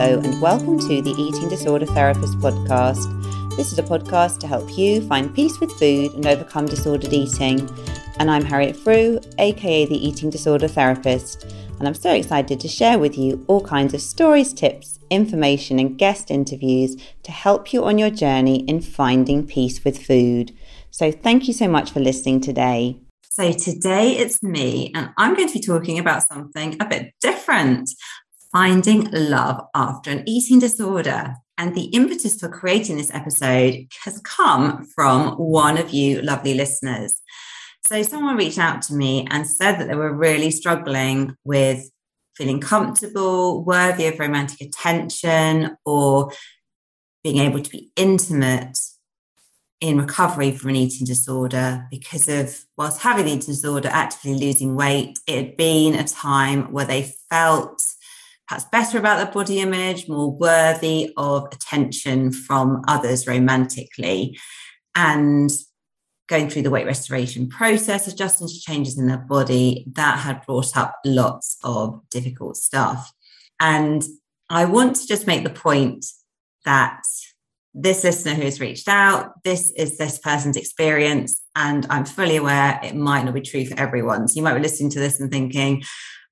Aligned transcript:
Hello, 0.00 0.18
and 0.18 0.40
welcome 0.40 0.78
to 0.78 1.02
the 1.02 1.10
Eating 1.10 1.50
Disorder 1.50 1.84
Therapist 1.84 2.38
podcast. 2.38 3.04
This 3.54 3.70
is 3.70 3.78
a 3.78 3.82
podcast 3.82 4.38
to 4.38 4.46
help 4.46 4.78
you 4.78 5.06
find 5.06 5.34
peace 5.34 5.60
with 5.60 5.70
food 5.72 6.14
and 6.14 6.26
overcome 6.26 6.64
disordered 6.64 7.12
eating. 7.12 7.68
And 8.18 8.30
I'm 8.30 8.42
Harriet 8.42 8.76
Frew, 8.76 9.20
aka 9.38 9.84
the 9.84 10.08
Eating 10.08 10.30
Disorder 10.30 10.68
Therapist, 10.68 11.44
and 11.78 11.86
I'm 11.86 11.92
so 11.92 12.14
excited 12.14 12.58
to 12.60 12.66
share 12.66 12.98
with 12.98 13.18
you 13.18 13.44
all 13.46 13.60
kinds 13.60 13.92
of 13.92 14.00
stories, 14.00 14.54
tips, 14.54 14.98
information, 15.10 15.78
and 15.78 15.98
guest 15.98 16.30
interviews 16.30 16.96
to 17.22 17.30
help 17.30 17.70
you 17.74 17.84
on 17.84 17.98
your 17.98 18.08
journey 18.08 18.60
in 18.60 18.80
finding 18.80 19.46
peace 19.46 19.84
with 19.84 20.02
food. 20.02 20.56
So, 20.90 21.12
thank 21.12 21.46
you 21.46 21.52
so 21.52 21.68
much 21.68 21.90
for 21.90 22.00
listening 22.00 22.40
today. 22.40 22.98
So, 23.32 23.52
today 23.52 24.12
it's 24.12 24.42
me, 24.42 24.92
and 24.94 25.10
I'm 25.18 25.34
going 25.34 25.48
to 25.48 25.52
be 25.52 25.60
talking 25.60 25.98
about 25.98 26.22
something 26.26 26.78
a 26.80 26.86
bit 26.86 27.12
different 27.20 27.90
finding 28.52 29.08
love 29.12 29.60
after 29.74 30.10
an 30.10 30.22
eating 30.26 30.58
disorder. 30.58 31.36
And 31.58 31.74
the 31.74 31.84
impetus 31.86 32.40
for 32.40 32.48
creating 32.48 32.96
this 32.96 33.12
episode 33.12 33.86
has 34.04 34.20
come 34.20 34.84
from 34.84 35.32
one 35.32 35.76
of 35.76 35.90
you 35.90 36.22
lovely 36.22 36.54
listeners. 36.54 37.14
So, 37.86 38.02
someone 38.02 38.36
reached 38.36 38.58
out 38.58 38.82
to 38.82 38.94
me 38.94 39.26
and 39.30 39.46
said 39.46 39.76
that 39.78 39.88
they 39.88 39.94
were 39.94 40.12
really 40.12 40.50
struggling 40.50 41.36
with 41.44 41.90
feeling 42.34 42.60
comfortable, 42.60 43.62
worthy 43.64 44.06
of 44.06 44.18
romantic 44.18 44.60
attention, 44.62 45.76
or 45.84 46.32
being 47.22 47.38
able 47.38 47.60
to 47.60 47.70
be 47.70 47.92
intimate 47.96 48.78
in 49.80 49.98
recovery 49.98 50.50
from 50.52 50.70
an 50.70 50.76
eating 50.76 51.06
disorder 51.06 51.86
because 51.90 52.28
of, 52.28 52.64
whilst 52.76 53.00
having 53.00 53.26
the 53.26 53.32
eating 53.32 53.54
disorder, 53.54 53.88
actively 53.90 54.38
losing 54.38 54.74
weight, 54.74 55.18
it 55.26 55.36
had 55.36 55.56
been 55.56 55.94
a 55.94 56.04
time 56.04 56.72
where 56.72 56.84
they 56.84 57.12
felt 57.28 57.82
perhaps 58.50 58.66
better 58.72 58.98
about 58.98 59.18
their 59.18 59.32
body 59.32 59.60
image, 59.60 60.08
more 60.08 60.32
worthy 60.32 61.12
of 61.16 61.46
attention 61.52 62.32
from 62.32 62.82
others 62.88 63.24
romantically, 63.28 64.36
and 64.96 65.50
going 66.28 66.50
through 66.50 66.62
the 66.62 66.70
weight 66.70 66.84
restoration 66.84 67.48
process, 67.48 68.08
adjusting 68.08 68.48
to 68.48 68.60
changes 68.60 68.98
in 68.98 69.06
their 69.06 69.18
body, 69.18 69.86
that 69.92 70.18
had 70.18 70.44
brought 70.44 70.76
up 70.76 70.96
lots 71.04 71.58
of 71.62 72.02
difficult 72.10 72.56
stuff. 72.56 73.12
And 73.60 74.02
I 74.48 74.64
want 74.64 74.96
to 74.96 75.06
just 75.06 75.28
make 75.28 75.44
the 75.44 75.50
point 75.50 76.06
that 76.64 77.02
this 77.72 78.02
listener 78.02 78.34
who 78.34 78.42
has 78.42 78.58
reached 78.58 78.88
out, 78.88 79.30
this 79.44 79.72
is 79.76 79.96
this 79.96 80.18
person's 80.18 80.56
experience, 80.56 81.40
and 81.54 81.86
I'm 81.88 82.04
fully 82.04 82.36
aware 82.36 82.80
it 82.82 82.96
might 82.96 83.24
not 83.24 83.34
be 83.34 83.42
true 83.42 83.64
for 83.64 83.78
everyone. 83.78 84.26
So 84.26 84.34
you 84.34 84.42
might 84.42 84.54
be 84.54 84.60
listening 84.60 84.90
to 84.90 84.98
this 84.98 85.20
and 85.20 85.30
thinking, 85.30 85.84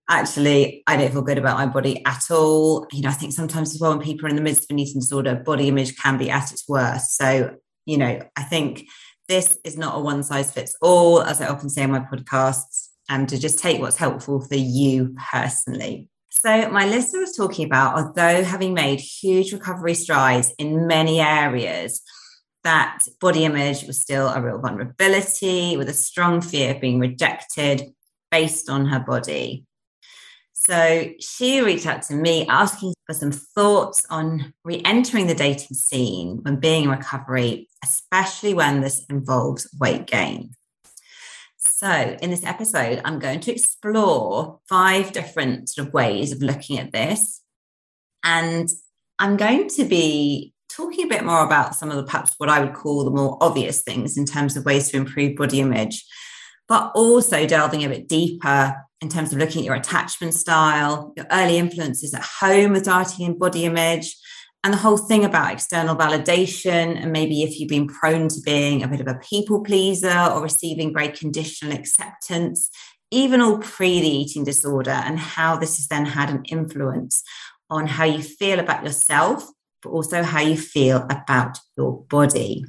actually, 0.09 0.83
I 0.87 0.97
don't 0.97 1.12
feel 1.12 1.23
good 1.23 1.39
about 1.39 1.59
my 1.59 1.67
body 1.67 2.05
at 2.05 2.31
all. 2.31 2.87
You 2.92 3.03
know, 3.03 3.11
I 3.11 3.12
think 3.12 3.33
sometimes 3.33 3.75
as 3.75 3.81
well, 3.81 3.91
when 3.91 4.05
people 4.05 4.27
are 4.27 4.31
in 4.31 4.37
the 4.37 4.42
midst 4.42 4.64
of 4.64 4.70
an 4.70 4.78
eating 4.78 5.01
disorder, 5.01 5.34
body 5.34 5.69
image 5.69 5.97
can 5.97 6.17
be 6.19 6.31
at 6.31 6.51
its 6.51 6.69
worst. 6.69 7.17
So, 7.17 7.56
you 7.87 7.98
know, 7.98 8.20
I 8.36 8.42
think 8.42 8.86
this 9.29 9.59
is 9.64 9.77
not 9.77 9.97
a 9.97 10.01
one 10.01 10.23
size 10.23 10.53
fits 10.53 10.75
all, 10.81 11.23
as 11.23 11.41
I 11.41 11.48
often 11.48 11.69
say 11.69 11.83
in 11.83 11.91
my 11.91 12.01
podcasts, 12.01 12.89
and 13.09 13.29
to 13.29 13.39
just 13.39 13.59
take 13.59 13.81
what's 13.81 13.97
helpful 13.97 14.41
for 14.41 14.56
you 14.56 15.14
personally. 15.31 16.09
So, 16.31 16.70
my 16.70 16.86
listener 16.86 17.20
was 17.20 17.36
talking 17.36 17.67
about, 17.67 17.97
although 17.97 18.45
having 18.45 18.75
made 18.75 19.01
huge 19.01 19.53
recovery 19.53 19.95
strides 19.95 20.53
in 20.59 20.86
many 20.86 21.20
areas, 21.20 22.01
that 22.64 23.01
body 23.20 23.45
image 23.45 23.84
was 23.84 24.01
still 24.01 24.29
a 24.29 24.41
real 24.41 24.59
vulnerability 24.59 25.77
with 25.77 25.89
a 25.89 25.95
strong 25.95 26.41
fear 26.41 26.75
of 26.75 26.81
being 26.81 26.98
rejected 26.98 27.83
based 28.31 28.69
on 28.69 28.86
her 28.86 29.01
body. 29.01 29.64
So 30.69 31.12
she 31.19 31.62
reached 31.62 31.86
out 31.86 32.02
to 32.02 32.14
me 32.14 32.47
asking 32.47 32.92
for 33.06 33.14
some 33.14 33.33
thoughts 33.33 34.05
on 34.11 34.52
re 34.64 34.83
entering 34.84 35.27
the 35.27 35.34
dating 35.34 35.74
scene 35.74 36.41
when 36.42 36.56
being 36.56 36.84
in 36.84 36.91
recovery, 36.91 37.70
especially 37.83 38.52
when 38.52 38.83
this 38.83 39.02
involves 39.08 39.67
weight 39.80 40.07
gain. 40.07 40.51
So, 41.57 42.18
in 42.20 42.28
this 42.28 42.45
episode, 42.45 43.01
I'm 43.02 43.18
going 43.18 43.40
to 43.40 43.51
explore 43.51 44.61
five 44.68 45.12
different 45.12 45.70
sort 45.70 45.89
of 45.89 45.95
ways 45.95 46.33
of 46.33 46.42
looking 46.42 46.78
at 46.78 46.92
this. 46.92 47.40
And 48.23 48.68
I'm 49.18 49.39
going 49.39 49.68
to 49.70 49.86
be 49.86 50.52
talking 50.68 51.07
a 51.07 51.08
bit 51.08 51.24
more 51.24 51.46
about 51.46 51.77
some 51.77 51.90
of 51.90 51.96
the 51.96 52.05
perhaps 52.05 52.34
what 52.36 52.51
I 52.51 52.61
would 52.61 52.74
call 52.74 53.07
the 53.07 53.11
more 53.11 53.39
obvious 53.40 53.80
things 53.80 54.18
in 54.18 54.27
terms 54.27 54.55
of 54.55 54.67
ways 54.67 54.90
to 54.90 54.98
improve 54.98 55.36
body 55.36 55.61
image, 55.61 56.05
but 56.68 56.92
also 56.95 57.46
delving 57.46 57.84
a 57.84 57.89
bit 57.89 58.08
deeper 58.08 58.77
in 59.01 59.08
terms 59.08 59.33
of 59.33 59.39
looking 59.39 59.61
at 59.61 59.64
your 59.64 59.74
attachment 59.74 60.34
style, 60.34 61.12
your 61.17 61.27
early 61.30 61.56
influences 61.56 62.14
at 62.14 62.23
home 62.23 62.73
with 62.73 62.84
dieting 62.84 63.27
and 63.27 63.39
body 63.39 63.64
image, 63.64 64.17
and 64.64 64.74
the 64.74 64.78
whole 64.78 64.98
thing 64.98 65.24
about 65.24 65.52
external 65.52 65.96
validation. 65.96 67.01
And 67.01 67.12
maybe 67.12 67.42
if 67.42 67.58
you've 67.58 67.68
been 67.68 67.86
prone 67.86 68.28
to 68.28 68.40
being 68.45 68.83
a 68.83 68.89
bit 68.89 69.01
of 69.01 69.07
a 69.07 69.14
people 69.14 69.62
pleaser 69.62 70.18
or 70.33 70.42
receiving 70.42 70.92
very 70.92 71.08
conditional 71.08 71.73
acceptance, 71.73 72.68
even 73.11 73.40
all 73.40 73.58
pre 73.58 74.01
the 74.01 74.08
eating 74.08 74.45
disorder, 74.45 74.90
and 74.90 75.18
how 75.18 75.57
this 75.57 75.77
has 75.77 75.86
then 75.86 76.07
had 76.07 76.28
an 76.30 76.45
influence 76.46 77.23
on 77.70 77.86
how 77.86 78.05
you 78.05 78.23
feel 78.23 78.58
about 78.58 78.84
yourself, 78.84 79.45
but 79.83 79.90
also 79.90 80.23
how 80.23 80.40
you 80.40 80.57
feel 80.57 81.07
about 81.08 81.58
your 81.77 82.02
body. 82.05 82.64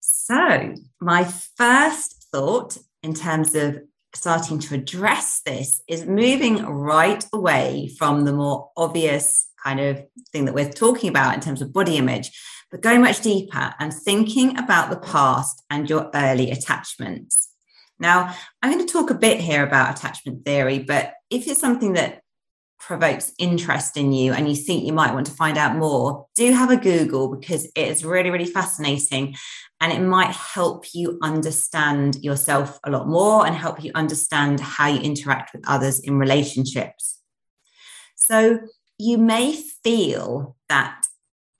So, 0.00 0.74
my 1.00 1.24
first 1.24 2.13
thought 2.34 2.76
in 3.04 3.14
terms 3.14 3.54
of 3.54 3.78
starting 4.12 4.58
to 4.58 4.74
address 4.74 5.40
this 5.46 5.80
is 5.88 6.04
moving 6.04 6.64
right 6.64 7.24
away 7.32 7.88
from 7.96 8.24
the 8.24 8.32
more 8.32 8.70
obvious 8.76 9.48
kind 9.62 9.78
of 9.78 10.04
thing 10.32 10.44
that 10.44 10.54
we're 10.54 10.68
talking 10.68 11.08
about 11.08 11.34
in 11.34 11.40
terms 11.40 11.62
of 11.62 11.72
body 11.72 11.96
image, 11.96 12.32
but 12.72 12.80
going 12.80 13.00
much 13.00 13.20
deeper 13.20 13.72
and 13.78 13.92
thinking 13.92 14.58
about 14.58 14.90
the 14.90 14.96
past 14.96 15.62
and 15.70 15.88
your 15.88 16.10
early 16.12 16.50
attachments. 16.50 17.50
Now, 18.00 18.34
I'm 18.60 18.72
going 18.72 18.84
to 18.84 18.92
talk 18.92 19.10
a 19.10 19.14
bit 19.14 19.38
here 19.40 19.62
about 19.62 19.96
attachment 19.96 20.44
theory, 20.44 20.80
but 20.80 21.14
if 21.30 21.46
it's 21.46 21.60
something 21.60 21.92
that 21.92 22.20
provokes 22.80 23.32
interest 23.38 23.96
in 23.96 24.12
you 24.12 24.32
and 24.32 24.48
you 24.48 24.56
think 24.56 24.84
you 24.84 24.92
might 24.92 25.14
want 25.14 25.26
to 25.26 25.32
find 25.32 25.56
out 25.56 25.76
more, 25.76 26.26
do 26.34 26.52
have 26.52 26.72
a 26.72 26.76
Google 26.76 27.28
because 27.28 27.64
it 27.64 27.88
is 27.88 28.04
really, 28.04 28.30
really 28.30 28.44
fascinating 28.44 29.36
and 29.80 29.92
it 29.92 30.00
might 30.00 30.30
help 30.30 30.86
you 30.94 31.18
understand 31.22 32.16
yourself 32.22 32.78
a 32.84 32.90
lot 32.90 33.08
more 33.08 33.46
and 33.46 33.54
help 33.54 33.82
you 33.82 33.90
understand 33.94 34.60
how 34.60 34.88
you 34.88 35.00
interact 35.00 35.52
with 35.52 35.62
others 35.66 36.00
in 36.00 36.18
relationships. 36.18 37.20
So 38.14 38.60
you 38.98 39.18
may 39.18 39.52
feel 39.52 40.56
that 40.68 41.04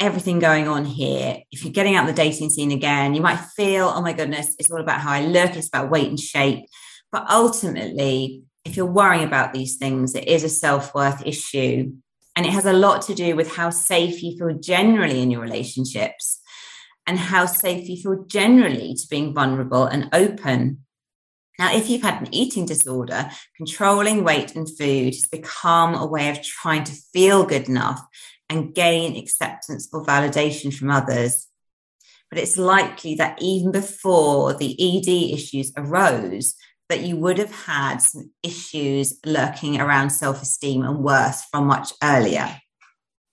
everything 0.00 0.38
going 0.38 0.68
on 0.68 0.84
here, 0.84 1.38
if 1.50 1.64
you're 1.64 1.72
getting 1.72 1.96
out 1.96 2.06
the 2.06 2.12
dating 2.12 2.50
scene 2.50 2.72
again, 2.72 3.14
you 3.14 3.20
might 3.20 3.40
feel, 3.56 3.92
oh 3.94 4.00
my 4.00 4.12
goodness, 4.12 4.54
it's 4.58 4.70
all 4.70 4.80
about 4.80 5.00
how 5.00 5.12
I 5.12 5.20
look, 5.26 5.56
it's 5.56 5.68
about 5.68 5.90
weight 5.90 6.08
and 6.08 6.18
shape. 6.18 6.64
But 7.12 7.30
ultimately, 7.30 8.42
if 8.64 8.76
you're 8.76 8.86
worrying 8.86 9.24
about 9.24 9.52
these 9.52 9.76
things, 9.76 10.14
it 10.14 10.26
is 10.26 10.44
a 10.44 10.48
self 10.48 10.94
worth 10.94 11.26
issue. 11.26 11.92
And 12.36 12.46
it 12.46 12.52
has 12.52 12.66
a 12.66 12.72
lot 12.72 13.02
to 13.02 13.14
do 13.14 13.36
with 13.36 13.54
how 13.54 13.70
safe 13.70 14.22
you 14.22 14.36
feel 14.36 14.58
generally 14.58 15.20
in 15.20 15.30
your 15.30 15.40
relationships 15.40 16.40
and 17.06 17.18
how 17.18 17.46
safe 17.46 17.88
you 17.88 17.96
feel 17.96 18.24
generally 18.24 18.94
to 18.94 19.06
being 19.08 19.34
vulnerable 19.34 19.84
and 19.84 20.08
open. 20.12 20.84
Now, 21.58 21.74
if 21.74 21.88
you've 21.88 22.02
had 22.02 22.20
an 22.20 22.34
eating 22.34 22.66
disorder, 22.66 23.30
controlling 23.56 24.24
weight 24.24 24.56
and 24.56 24.68
food 24.68 25.14
has 25.14 25.26
become 25.26 25.94
a 25.94 26.06
way 26.06 26.30
of 26.30 26.42
trying 26.42 26.84
to 26.84 26.92
feel 27.12 27.44
good 27.44 27.68
enough 27.68 28.00
and 28.48 28.74
gain 28.74 29.16
acceptance 29.16 29.88
or 29.92 30.04
validation 30.04 30.74
from 30.74 30.90
others. 30.90 31.46
But 32.30 32.38
it's 32.38 32.56
likely 32.56 33.14
that 33.16 33.38
even 33.40 33.70
before 33.70 34.54
the 34.54 34.72
ED 34.72 35.34
issues 35.34 35.72
arose, 35.76 36.56
that 36.88 37.02
you 37.02 37.16
would 37.16 37.38
have 37.38 37.52
had 37.52 37.98
some 37.98 38.30
issues 38.42 39.18
lurking 39.24 39.80
around 39.80 40.10
self 40.10 40.42
esteem 40.42 40.82
and 40.82 40.98
worth 40.98 41.44
from 41.50 41.66
much 41.66 41.92
earlier. 42.02 42.60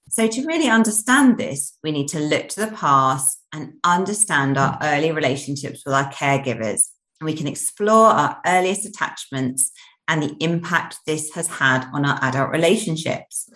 So, 0.09 0.27
to 0.27 0.45
really 0.45 0.69
understand 0.69 1.37
this, 1.37 1.77
we 1.83 1.91
need 1.91 2.09
to 2.09 2.19
look 2.19 2.49
to 2.49 2.65
the 2.65 2.71
past 2.71 3.40
and 3.53 3.73
understand 3.83 4.57
our 4.57 4.77
early 4.81 5.11
relationships 5.11 5.83
with 5.85 5.93
our 5.93 6.11
caregivers. 6.11 6.89
And 7.19 7.25
we 7.25 7.35
can 7.35 7.47
explore 7.47 8.07
our 8.07 8.39
earliest 8.45 8.85
attachments 8.85 9.71
and 10.07 10.23
the 10.23 10.35
impact 10.39 10.97
this 11.05 11.33
has 11.35 11.47
had 11.47 11.87
on 11.93 12.05
our 12.05 12.19
adult 12.23 12.49
relationships. 12.49 13.49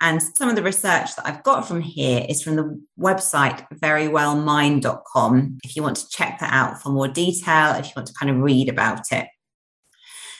And 0.00 0.20
some 0.22 0.48
of 0.48 0.56
the 0.56 0.62
research 0.62 1.16
that 1.16 1.26
I've 1.26 1.42
got 1.44 1.66
from 1.66 1.80
here 1.80 2.26
is 2.28 2.42
from 2.42 2.56
the 2.56 2.82
website 2.98 3.66
verywellmind.com. 3.74 5.58
If 5.64 5.76
you 5.76 5.82
want 5.82 5.96
to 5.96 6.08
check 6.08 6.40
that 6.40 6.52
out 6.52 6.82
for 6.82 6.90
more 6.90 7.08
detail, 7.08 7.74
if 7.76 7.86
you 7.86 7.92
want 7.96 8.08
to 8.08 8.14
kind 8.14 8.30
of 8.30 8.42
read 8.42 8.68
about 8.68 9.12
it. 9.12 9.26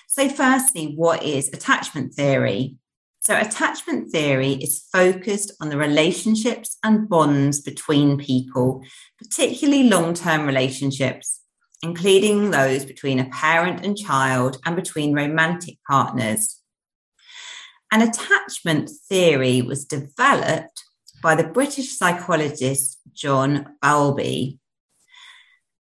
So, 0.09 0.29
firstly, 0.29 0.95
what 0.97 1.23
is 1.23 1.49
attachment 1.49 2.15
theory? 2.15 2.77
So, 3.27 3.35
attachment 3.35 4.11
theory 4.11 4.53
is 4.53 4.87
focused 4.93 5.53
on 5.59 5.71
the 5.71 5.79
relationships 5.79 6.77
and 6.85 7.09
bonds 7.09 7.63
between 7.63 8.19
people, 8.19 8.83
particularly 9.17 9.89
long 9.89 10.13
term 10.13 10.47
relationships, 10.47 11.41
including 11.83 12.51
those 12.51 12.85
between 12.85 13.19
a 13.19 13.31
parent 13.31 13.83
and 13.83 13.97
child 13.97 14.59
and 14.67 14.77
between 14.77 15.15
romantic 15.15 15.79
partners. 15.89 16.61
An 17.91 18.03
attachment 18.03 18.91
theory 19.09 19.63
was 19.63 19.87
developed 19.87 20.85
by 21.23 21.35
the 21.35 21.49
British 21.49 21.97
psychologist 21.97 22.99
John 23.15 23.77
Bowlby. 23.81 24.59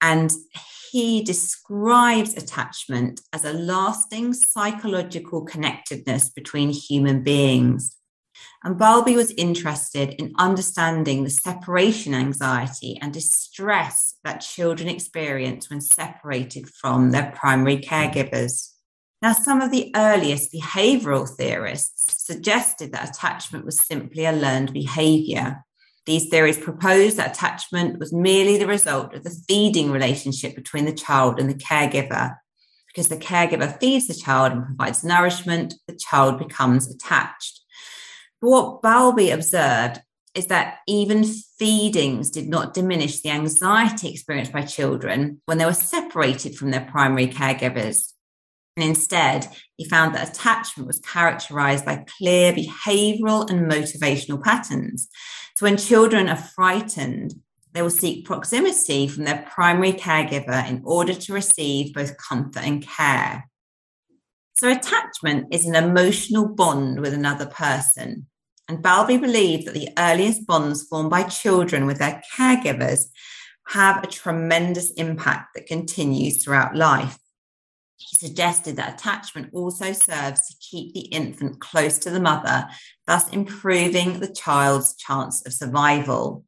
And 0.01 0.31
he 0.92 1.24
describes 1.24 2.36
attachment 2.36 3.22
as 3.34 3.44
a 3.44 3.54
lasting 3.54 4.34
psychological 4.34 5.42
connectedness 5.42 6.30
between 6.30 6.69
human 6.69 7.24
beings. 7.24 7.98
And 8.63 8.78
Bowlby 8.78 9.16
was 9.16 9.31
interested 9.38 10.13
in 10.19 10.34
understanding 10.38 11.24
the 11.24 11.30
separation 11.30 12.13
anxiety 12.13 12.98
and 13.01 13.13
distress 13.13 14.16
that 14.24 14.42
children 14.42 14.89
experience 14.89 15.69
when 15.69 15.81
separated 15.81 16.68
from 16.69 17.12
their 17.12 17.31
primary 17.36 17.78
caregivers. 17.78 18.72
Now, 19.22 19.33
some 19.33 19.62
of 19.62 19.72
the 19.72 19.92
earliest 19.95 20.54
behavioral 20.54 21.28
theorists 21.28 22.25
suggested 22.25 22.92
that 22.92 23.10
attachment 23.10 23.66
was 23.66 23.80
simply 23.80 24.25
a 24.25 24.31
learned 24.31 24.74
behavior. 24.74 25.63
These 26.07 26.30
theories 26.30 26.57
proposed 26.57 27.18
that 27.18 27.36
attachment 27.36 28.00
was 28.00 28.13
merely 28.13 28.57
the 28.57 28.65
result 28.65 29.13
of 29.13 29.25
the 29.25 29.44
feeding 29.48 29.92
relationship 29.92 30.56
between 30.56 30.86
the 30.86 30.94
child 30.94 31.38
and 31.38 31.50
the 31.50 31.54
caregiver. 31.54 32.38
Because 32.88 33.09
the 33.09 33.18
caregiver 33.18 33.77
feeds 33.77 34.07
the 34.07 34.13
child 34.13 34.54
and 34.54 34.65
provides 34.65 35.04
nourishment, 35.04 35.74
the 35.86 35.98
child 35.98 36.39
becomes 36.39 36.89
attached. 36.89 37.59
But 38.42 38.50
what 38.50 38.81
Bowlby 38.81 39.31
observed 39.31 40.00
is 40.33 40.45
that 40.45 40.77
even 40.88 41.25
feedings 41.25 42.30
did 42.31 42.48
not 42.48 42.74
diminish 42.74 43.19
the 43.19 43.31
anxiety 43.31 44.09
experienced 44.09 44.54
by 44.54 44.62
children 44.62 45.42
when 45.45 45.57
they 45.57 45.65
were 45.65 45.74
separated 45.74 46.56
from 46.56 46.71
their 46.71 46.86
primary 46.89 47.27
caregivers. 47.27 48.13
And 48.78 48.86
instead, 48.86 49.48
he 49.76 49.86
found 49.86 50.14
that 50.14 50.30
attachment 50.30 50.86
was 50.86 51.00
characterized 51.00 51.84
by 51.84 52.06
clear 52.18 52.54
behavioral 52.54 53.50
and 53.50 53.70
motivational 53.70 54.42
patterns. 54.42 55.10
So 55.56 55.66
when 55.66 55.78
children 55.78 56.30
are 56.30 56.38
frightened, 56.38 57.34
they 57.74 57.82
will 57.82 57.90
seek 57.90 58.26
proximity 58.26 59.08
from 59.08 59.24
their 59.24 59.44
primary 59.52 59.94
caregiver 59.94 60.70
in 60.70 60.84
order 60.86 61.16
to 61.16 61.34
receive 61.34 61.96
both 61.96 62.18
comfort 62.18 62.64
and 62.64 62.86
care. 62.86 63.50
So, 64.60 64.72
attachment 64.72 65.54
is 65.54 65.68
an 65.68 65.76
emotional 65.76 66.48
bond 66.48 67.00
with 67.00 67.14
another 67.14 67.46
person. 67.46 68.28
And 68.68 68.82
Bowlby 68.82 69.18
believed 69.18 69.68
that 69.68 69.76
the 69.76 69.90
earliest 69.98 70.48
bonds 70.48 70.88
formed 70.88 71.12
by 71.12 71.24
children 71.24 71.86
with 71.86 72.00
their 72.00 72.22
caregivers 72.36 73.02
have 73.68 74.04
a 74.04 74.08
tremendous 74.08 74.92
impact 74.92 75.50
that 75.54 75.68
continues 75.68 76.44
throughout 76.44 76.76
life. 76.76 77.20
He 77.98 78.16
suggested 78.16 78.76
that 78.76 78.94
attachment 78.94 79.50
also 79.54 79.92
serves 79.92 80.48
to 80.48 80.56
keep 80.60 80.94
the 80.94 81.08
infant 81.08 81.60
close 81.60 81.98
to 82.00 82.12
the 82.12 82.20
mother, 82.20 82.68
thus 83.08 83.28
improving 83.30 84.20
the 84.20 84.32
child's 84.32 84.96
chance 84.96 85.46
of 85.46 85.54
survival. 85.54 86.46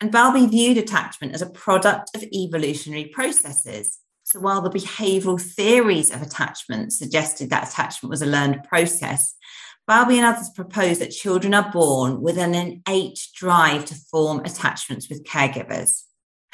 And 0.00 0.10
Bowlby 0.10 0.46
viewed 0.46 0.78
attachment 0.78 1.34
as 1.34 1.42
a 1.42 1.50
product 1.50 2.10
of 2.16 2.22
evolutionary 2.22 3.06
processes. 3.06 3.98
So 4.24 4.40
while 4.40 4.62
the 4.62 4.70
behavioral 4.70 5.40
theories 5.40 6.10
of 6.10 6.22
attachment 6.22 6.94
suggested 6.94 7.50
that 7.50 7.68
attachment 7.68 8.10
was 8.10 8.22
a 8.22 8.26
learned 8.26 8.64
process, 8.64 9.34
Bowlby 9.86 10.16
and 10.16 10.26
others 10.26 10.48
proposed 10.48 11.02
that 11.02 11.10
children 11.10 11.52
are 11.52 11.70
born 11.70 12.22
with 12.22 12.38
an 12.38 12.54
innate 12.54 13.28
drive 13.34 13.84
to 13.86 13.94
form 13.94 14.40
attachments 14.40 15.10
with 15.10 15.24
caregivers. 15.24 16.04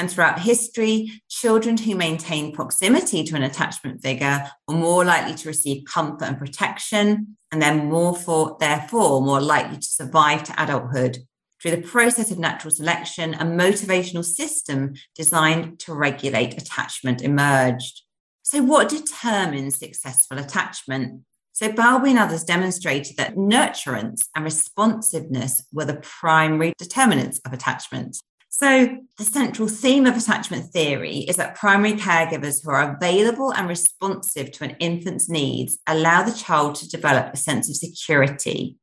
And 0.00 0.10
throughout 0.10 0.38
history, 0.38 1.22
children 1.28 1.76
who 1.76 1.94
maintain 1.94 2.52
proximity 2.52 3.22
to 3.22 3.36
an 3.36 3.42
attachment 3.42 4.00
figure 4.00 4.50
are 4.66 4.74
more 4.74 5.04
likely 5.04 5.34
to 5.34 5.48
receive 5.48 5.84
comfort 5.84 6.24
and 6.24 6.38
protection, 6.38 7.36
and 7.52 7.60
they're 7.60 7.74
more 7.74 8.16
for, 8.16 8.56
therefore 8.58 9.20
more 9.20 9.42
likely 9.42 9.76
to 9.76 9.86
survive 9.86 10.42
to 10.44 10.54
adulthood 10.62 11.18
through 11.60 11.72
the 11.72 11.82
process 11.82 12.30
of 12.30 12.38
natural 12.38 12.70
selection, 12.70 13.34
a 13.34 13.44
motivational 13.44 14.24
system 14.24 14.94
designed 15.14 15.78
to 15.80 15.92
regulate 15.92 16.56
attachment 16.56 17.20
emerged. 17.20 18.00
So, 18.40 18.62
what 18.62 18.88
determines 18.88 19.78
successful 19.78 20.38
attachment? 20.38 21.24
So, 21.52 21.70
Bowlby 21.72 22.08
and 22.08 22.18
others 22.18 22.44
demonstrated 22.44 23.18
that 23.18 23.36
nurturance 23.36 24.22
and 24.34 24.46
responsiveness 24.46 25.62
were 25.74 25.84
the 25.84 26.00
primary 26.00 26.72
determinants 26.78 27.38
of 27.44 27.52
attachment. 27.52 28.16
So, 28.62 28.98
the 29.16 29.24
central 29.24 29.68
theme 29.68 30.04
of 30.04 30.16
attachment 30.16 30.66
theory 30.72 31.18
is 31.18 31.36
that 31.36 31.54
primary 31.54 31.94
caregivers 31.94 32.62
who 32.62 32.70
are 32.70 32.94
available 32.94 33.52
and 33.54 33.66
responsive 33.66 34.50
to 34.52 34.64
an 34.64 34.76
infant's 34.80 35.30
needs 35.30 35.78
allow 35.86 36.22
the 36.22 36.32
child 36.36 36.74
to 36.76 36.88
develop 36.88 37.32
a 37.32 37.38
sense 37.38 37.70
of 37.70 37.76
security 37.76 38.76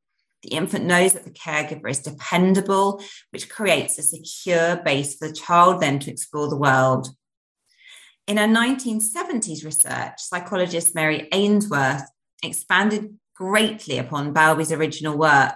the 0.43 0.49
infant 0.55 0.85
knows 0.85 1.13
that 1.13 1.23
the 1.23 1.31
caregiver 1.31 1.89
is 1.89 1.99
dependable, 1.99 3.03
which 3.31 3.49
creates 3.49 3.97
a 3.97 4.03
secure 4.03 4.77
base 4.77 5.15
for 5.15 5.27
the 5.27 5.33
child 5.33 5.81
then 5.81 5.99
to 5.99 6.11
explore 6.11 6.47
the 6.47 6.57
world. 6.57 7.09
In 8.27 8.37
her 8.37 8.47
1970s 8.47 9.65
research, 9.65 10.19
psychologist 10.19 10.93
Mary 10.93 11.27
Ainsworth 11.31 12.03
expanded 12.43 13.17
greatly 13.35 13.97
upon 13.97 14.33
Bowlby's 14.33 14.71
original 14.71 15.17
work, 15.17 15.55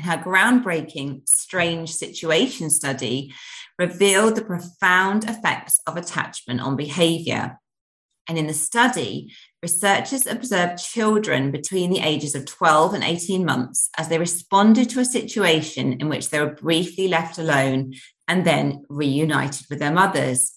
and 0.00 0.10
her 0.10 0.22
groundbreaking 0.22 1.28
Strange 1.28 1.92
Situation 1.92 2.70
study 2.70 3.34
revealed 3.78 4.36
the 4.36 4.44
profound 4.44 5.24
effects 5.24 5.78
of 5.86 5.96
attachment 5.96 6.60
on 6.60 6.76
behavior. 6.76 7.58
And 8.28 8.38
in 8.38 8.46
the 8.46 8.54
study, 8.54 9.34
researchers 9.62 10.26
observed 10.26 10.82
children 10.82 11.50
between 11.50 11.90
the 11.90 12.00
ages 12.00 12.34
of 12.34 12.46
12 12.46 12.94
and 12.94 13.04
18 13.04 13.44
months 13.44 13.90
as 13.98 14.08
they 14.08 14.18
responded 14.18 14.88
to 14.90 15.00
a 15.00 15.04
situation 15.04 15.94
in 15.94 16.08
which 16.08 16.30
they 16.30 16.40
were 16.40 16.54
briefly 16.54 17.08
left 17.08 17.38
alone 17.38 17.94
and 18.28 18.46
then 18.46 18.84
reunited 18.88 19.66
with 19.68 19.80
their 19.80 19.92
mothers. 19.92 20.52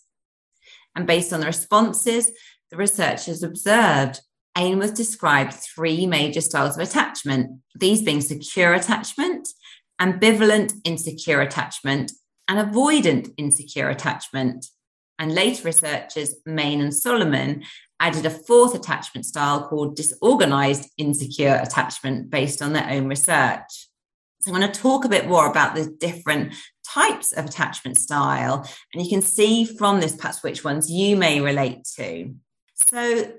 And 0.95 1.07
based 1.07 1.33
on 1.33 1.39
the 1.39 1.47
responses, 1.47 2.31
the 2.69 2.77
researchers 2.77 3.43
observed 3.43 4.21
Ainsworth 4.57 4.95
described 4.95 5.53
three 5.53 6.05
major 6.05 6.41
styles 6.41 6.77
of 6.77 6.87
attachment, 6.87 7.59
these 7.75 8.03
being 8.03 8.21
secure 8.21 8.73
attachment, 8.73 9.47
ambivalent 9.99 10.73
insecure 10.83 11.41
attachment, 11.41 12.11
and 12.47 12.59
avoidant 12.59 13.33
insecure 13.37 13.89
attachment. 13.89 14.67
And 15.17 15.33
later 15.33 15.63
researchers, 15.63 16.35
Main 16.45 16.81
and 16.81 16.93
Solomon, 16.93 17.63
added 17.99 18.25
a 18.25 18.29
fourth 18.29 18.75
attachment 18.75 19.25
style 19.25 19.67
called 19.67 19.95
disorganized 19.95 20.89
insecure 20.97 21.59
attachment 21.61 22.29
based 22.29 22.61
on 22.61 22.73
their 22.73 22.89
own 22.89 23.07
research. 23.07 23.87
So 24.41 24.51
I'm 24.51 24.59
going 24.59 24.69
to 24.69 24.79
talk 24.79 25.05
a 25.05 25.09
bit 25.09 25.29
more 25.29 25.49
about 25.49 25.73
the 25.73 25.85
different 25.85 26.53
types 26.85 27.31
of 27.31 27.45
attachment 27.45 27.97
style, 27.97 28.67
and 28.93 29.01
you 29.01 29.09
can 29.09 29.21
see 29.21 29.63
from 29.63 30.01
this 30.01 30.15
perhaps 30.15 30.43
which 30.43 30.65
ones 30.65 30.91
you 30.91 31.15
may 31.15 31.39
relate 31.39 31.85
to. 31.95 32.35
So 32.89 33.31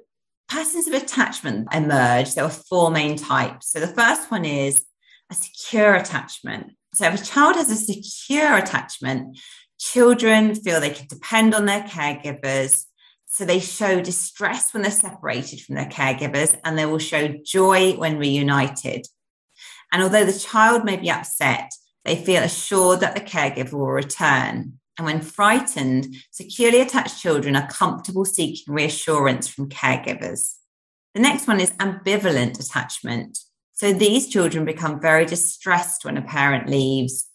patterns 0.49 0.87
of 0.87 0.95
attachment 0.95 1.69
emerge. 1.73 2.35
There 2.35 2.45
are 2.45 2.51
four 2.51 2.91
main 2.91 3.17
types. 3.17 3.71
So 3.71 3.81
the 3.81 3.89
first 3.89 4.31
one 4.31 4.45
is 4.45 4.85
a 5.31 5.35
secure 5.35 5.95
attachment. 5.95 6.73
So 6.95 7.07
if 7.07 7.21
a 7.21 7.25
child 7.25 7.57
has 7.57 7.71
a 7.71 7.77
secure 7.77 8.57
attachment, 8.57 9.39
Children 9.79 10.55
feel 10.55 10.81
they 10.81 10.91
can 10.91 11.09
depend 11.09 11.55
on 11.55 11.67
their 11.67 11.83
caregivers. 11.83 12.85
So 13.27 13.45
they 13.45 13.59
show 13.59 14.01
distress 14.01 14.73
when 14.73 14.83
they're 14.83 14.93
separated 14.93 15.61
from 15.61 15.75
their 15.75 15.89
caregivers 15.89 16.57
and 16.65 16.79
they 16.79 16.87
will 16.87 16.99
show 16.99 17.35
joy 17.45 17.93
when 17.95 18.19
reunited. 18.19 19.07
And 19.93 20.03
although 20.03 20.25
the 20.25 20.39
child 20.39 20.85
may 20.85 20.97
be 20.97 21.11
upset, 21.11 21.73
they 22.05 22.17
feel 22.17 22.43
assured 22.43 23.01
that 23.01 23.15
the 23.15 23.21
caregiver 23.21 23.73
will 23.73 23.91
return. 23.91 24.79
And 24.99 25.07
when 25.07 25.21
frightened, 25.21 26.15
securely 26.31 26.81
attached 26.81 27.21
children 27.21 27.57
are 27.57 27.69
comfortable 27.69 28.25
seeking 28.25 28.73
reassurance 28.73 29.49
from 29.49 29.69
caregivers. 29.69 30.55
The 31.15 31.21
next 31.21 31.47
one 31.47 31.61
is 31.61 31.73
ambivalent 31.73 32.61
attachment. 32.61 33.39
So 33.73 33.93
these 33.93 34.29
children 34.29 34.65
become 34.65 35.01
very 35.01 35.27
distressed 35.27 36.05
when 36.05 36.17
a 36.17 36.23
parent 36.23 36.69
leaves 36.69 37.29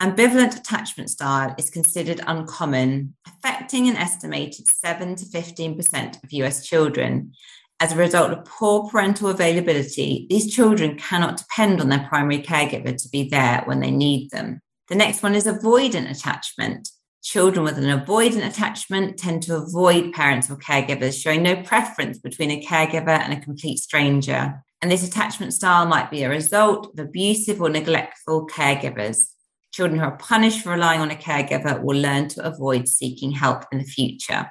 Ambivalent 0.00 0.54
attachment 0.58 1.08
style 1.08 1.54
is 1.56 1.70
considered 1.70 2.20
uncommon, 2.26 3.14
affecting 3.26 3.88
an 3.88 3.96
estimated 3.96 4.68
7 4.68 5.16
to 5.16 5.24
15% 5.24 6.22
of 6.22 6.32
US 6.32 6.66
children. 6.66 7.32
As 7.80 7.92
a 7.92 7.96
result 7.96 8.30
of 8.30 8.44
poor 8.44 8.90
parental 8.90 9.30
availability, 9.30 10.26
these 10.28 10.54
children 10.54 10.98
cannot 10.98 11.38
depend 11.38 11.80
on 11.80 11.88
their 11.88 12.06
primary 12.10 12.42
caregiver 12.42 12.94
to 12.94 13.08
be 13.08 13.28
there 13.30 13.62
when 13.64 13.80
they 13.80 13.90
need 13.90 14.30
them. 14.30 14.60
The 14.88 14.94
next 14.94 15.22
one 15.22 15.34
is 15.34 15.46
avoidant 15.46 16.10
attachment. 16.10 16.90
Children 17.22 17.64
with 17.64 17.76
an 17.76 17.84
avoidant 17.84 18.46
attachment 18.46 19.18
tend 19.18 19.42
to 19.44 19.56
avoid 19.56 20.12
parents 20.12 20.48
or 20.48 20.56
caregivers, 20.56 21.20
showing 21.20 21.42
no 21.42 21.60
preference 21.62 22.18
between 22.18 22.52
a 22.52 22.62
caregiver 22.62 23.08
and 23.08 23.32
a 23.32 23.40
complete 23.40 23.78
stranger. 23.78 24.62
And 24.80 24.90
this 24.90 25.06
attachment 25.06 25.52
style 25.52 25.86
might 25.86 26.10
be 26.10 26.22
a 26.22 26.28
result 26.28 26.92
of 26.92 26.98
abusive 26.98 27.60
or 27.60 27.68
neglectful 27.68 28.46
caregivers. 28.46 29.30
Children 29.72 29.98
who 29.98 30.06
are 30.06 30.16
punished 30.18 30.62
for 30.62 30.70
relying 30.70 31.00
on 31.00 31.10
a 31.10 31.16
caregiver 31.16 31.82
will 31.82 31.98
learn 32.00 32.28
to 32.28 32.46
avoid 32.46 32.86
seeking 32.86 33.32
help 33.32 33.64
in 33.72 33.78
the 33.78 33.84
future. 33.84 34.50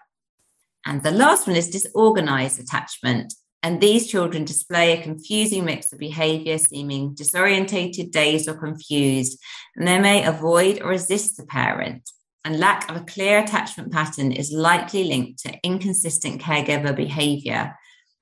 And 0.86 1.02
the 1.02 1.12
last 1.12 1.48
one 1.48 1.56
is 1.56 1.70
disorganized 1.70 2.60
attachment. 2.60 3.34
And 3.66 3.82
these 3.82 4.06
children 4.06 4.46
display 4.46 4.92
a 4.92 5.02
confusing 5.02 5.66
mix 5.66 5.92
of 5.92 5.98
behavior, 5.98 6.60
seeming 6.60 7.16
disorientated, 7.16 8.12
dazed, 8.12 8.48
or 8.48 8.54
confused, 8.54 9.42
and 9.76 9.88
they 9.88 9.98
may 9.98 10.24
avoid 10.24 10.84
or 10.84 10.90
resist 10.90 11.38
the 11.38 11.48
parent. 11.48 12.08
And 12.44 12.60
lack 12.60 12.88
of 12.92 12.96
a 12.96 13.04
clear 13.06 13.40
attachment 13.40 13.92
pattern 13.92 14.32
is 14.32 14.52
likely 14.52 15.06
linked 15.06 15.40
to 15.40 15.60
inconsistent 15.64 16.44
caregiver 16.44 16.96
behavior. 16.96 17.76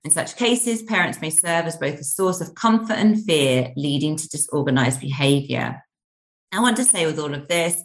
In 0.05 0.11
such 0.11 0.37
cases, 0.37 0.81
parents 0.81 1.19
may 1.19 1.29
serve 1.29 1.65
as 1.65 1.75
both 1.75 1.99
a 1.99 2.05
source 2.05 2.39
of 2.39 2.55
comfort 2.55 2.93
and 2.93 3.21
fear, 3.21 3.73
leading 3.75 4.15
to 4.15 4.29
disorganized 4.29 5.01
behavior. 5.01 5.83
I 6.53 6.61
want 6.61 6.77
to 6.77 6.85
say 6.85 7.05
with 7.05 7.19
all 7.19 7.33
of 7.33 7.49
this, 7.49 7.83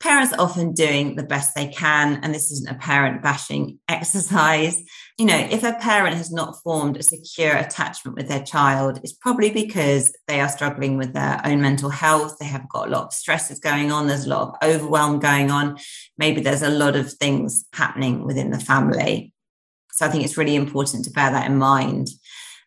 parents 0.00 0.32
are 0.32 0.40
often 0.40 0.72
doing 0.72 1.16
the 1.16 1.22
best 1.22 1.54
they 1.54 1.68
can, 1.68 2.20
and 2.22 2.34
this 2.34 2.50
isn't 2.52 2.70
a 2.70 2.78
parent 2.78 3.22
bashing 3.22 3.78
exercise. 3.88 4.82
You 5.18 5.24
know, 5.26 5.48
if 5.50 5.62
a 5.62 5.72
parent 5.74 6.16
has 6.16 6.30
not 6.30 6.62
formed 6.62 6.96
a 6.96 7.02
secure 7.02 7.56
attachment 7.56 8.16
with 8.16 8.28
their 8.28 8.42
child, 8.42 9.00
it's 9.02 9.14
probably 9.14 9.50
because 9.50 10.14
they 10.28 10.40
are 10.40 10.48
struggling 10.48 10.98
with 10.98 11.14
their 11.14 11.40
own 11.44 11.62
mental 11.62 11.88
health. 11.88 12.36
They 12.38 12.46
have 12.46 12.68
got 12.68 12.88
a 12.88 12.90
lot 12.90 13.06
of 13.06 13.12
stresses 13.14 13.58
going 13.58 13.90
on, 13.90 14.06
there's 14.06 14.26
a 14.26 14.30
lot 14.30 14.48
of 14.48 14.68
overwhelm 14.68 15.18
going 15.18 15.50
on. 15.50 15.78
Maybe 16.18 16.40
there's 16.42 16.62
a 16.62 16.70
lot 16.70 16.96
of 16.96 17.12
things 17.12 17.64
happening 17.72 18.24
within 18.24 18.50
the 18.50 18.60
family. 18.60 19.32
So 19.92 20.04
I 20.04 20.10
think 20.10 20.24
it's 20.24 20.36
really 20.36 20.56
important 20.56 21.06
to 21.06 21.10
bear 21.10 21.30
that 21.30 21.46
in 21.50 21.56
mind. 21.56 22.08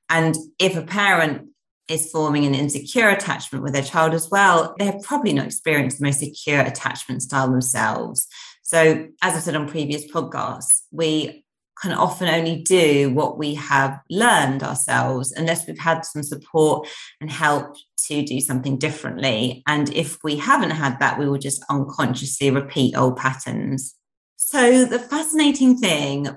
And 0.09 0.35
if 0.57 0.75
a 0.75 0.81
parent 0.81 1.49
is 1.89 2.11
forming 2.11 2.45
an 2.45 2.55
insecure 2.55 3.09
attachment 3.09 3.63
with 3.63 3.73
their 3.73 3.83
child 3.83 4.13
as 4.13 4.29
well, 4.29 4.75
they 4.77 4.85
have 4.85 5.01
probably 5.01 5.33
not 5.33 5.47
experienced 5.47 5.99
the 5.99 6.05
most 6.05 6.19
secure 6.19 6.61
attachment 6.61 7.21
style 7.21 7.49
themselves. 7.49 8.27
So, 8.61 9.07
as 9.21 9.35
I 9.35 9.39
said 9.39 9.55
on 9.55 9.67
previous 9.67 10.09
podcasts, 10.11 10.81
we 10.91 11.43
can 11.81 11.91
often 11.93 12.27
only 12.27 12.61
do 12.61 13.09
what 13.13 13.37
we 13.37 13.55
have 13.55 13.99
learned 14.09 14.63
ourselves 14.63 15.31
unless 15.31 15.65
we've 15.65 15.79
had 15.79 16.03
some 16.05 16.23
support 16.23 16.87
and 17.21 17.31
help 17.31 17.75
to 18.05 18.21
do 18.23 18.41
something 18.41 18.77
differently. 18.77 19.63
And 19.65 19.89
if 19.93 20.17
we 20.23 20.35
haven't 20.35 20.71
had 20.71 20.99
that, 20.99 21.17
we 21.17 21.27
will 21.27 21.37
just 21.37 21.63
unconsciously 21.69 22.51
repeat 22.51 22.97
old 22.97 23.17
patterns. 23.17 23.95
So, 24.35 24.85
the 24.85 24.99
fascinating 24.99 25.77
thing 25.77 26.29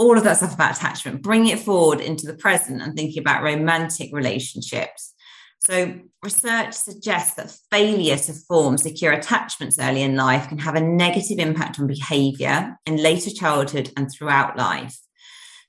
all 0.00 0.16
of 0.16 0.24
that 0.24 0.38
stuff 0.38 0.54
about 0.54 0.78
attachment, 0.78 1.20
bring 1.20 1.46
it 1.46 1.58
forward 1.58 2.00
into 2.00 2.26
the 2.26 2.32
present 2.32 2.80
and 2.80 2.96
thinking 2.96 3.20
about 3.20 3.42
romantic 3.42 4.08
relationships. 4.14 5.14
So, 5.58 6.00
research 6.22 6.72
suggests 6.72 7.34
that 7.34 7.54
failure 7.70 8.16
to 8.16 8.32
form 8.32 8.78
secure 8.78 9.12
attachments 9.12 9.78
early 9.78 10.00
in 10.00 10.16
life 10.16 10.48
can 10.48 10.56
have 10.56 10.74
a 10.74 10.80
negative 10.80 11.38
impact 11.38 11.78
on 11.78 11.86
behavior 11.86 12.78
in 12.86 12.96
later 12.96 13.30
childhood 13.30 13.90
and 13.94 14.10
throughout 14.10 14.56
life. 14.56 14.98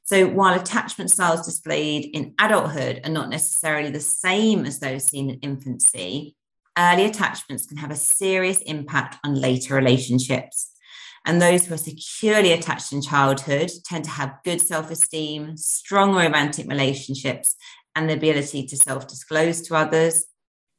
So, 0.05 0.27
while 0.27 0.57
attachment 0.57 1.11
styles 1.11 1.45
displayed 1.45 2.05
in 2.13 2.33
adulthood 2.39 3.01
are 3.03 3.11
not 3.11 3.29
necessarily 3.29 3.91
the 3.91 4.00
same 4.00 4.65
as 4.65 4.79
those 4.79 5.09
seen 5.09 5.29
in 5.29 5.39
infancy, 5.39 6.38
early 6.77 7.03
attachments 7.03 7.65
can 7.65 7.75
have 7.75 7.91
a 7.91 7.97
serious 7.97 8.61
impact 8.61 9.17
on 9.25 9.35
later 9.35 9.75
relationships. 9.75 10.71
And 11.25 11.42
those 11.42 11.66
who 11.66 11.74
are 11.74 11.78
securely 11.78 12.51
attached 12.51 12.92
in 12.92 13.01
childhood 13.01 13.72
tend 13.86 14.06
to 14.06 14.10
have 14.12 14.40
good 14.44 14.62
self 14.62 14.90
esteem, 14.90 15.56
strong 15.58 16.16
romantic 16.16 16.68
relationships, 16.68 17.56
and 17.96 18.10
the 18.10 18.13
ability 18.13 18.66
to 18.68 18.78
self 18.78 19.08
disclose 19.08 19.62
to 19.63 19.75
others. 19.75 20.25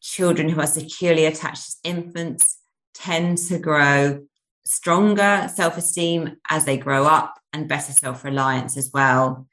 Children 0.01 0.49
who 0.49 0.61
are 0.61 0.67
securely 0.67 1.27
attached 1.27 1.69
as 1.69 1.77
infants 1.85 2.59
tend 2.95 3.39
to 3.39 3.59
grow 3.59 4.25
stronger 4.65 5.49
self 5.55 5.77
esteem 5.77 6.37
as 6.49 6.65
they 6.65 6.77
grow 6.77 7.05
up 7.05 7.39
and 7.53 7.69
better 7.69 7.93
self 7.93 8.25
reliance 8.25 8.77
as 8.77 8.91
well. 8.93 9.47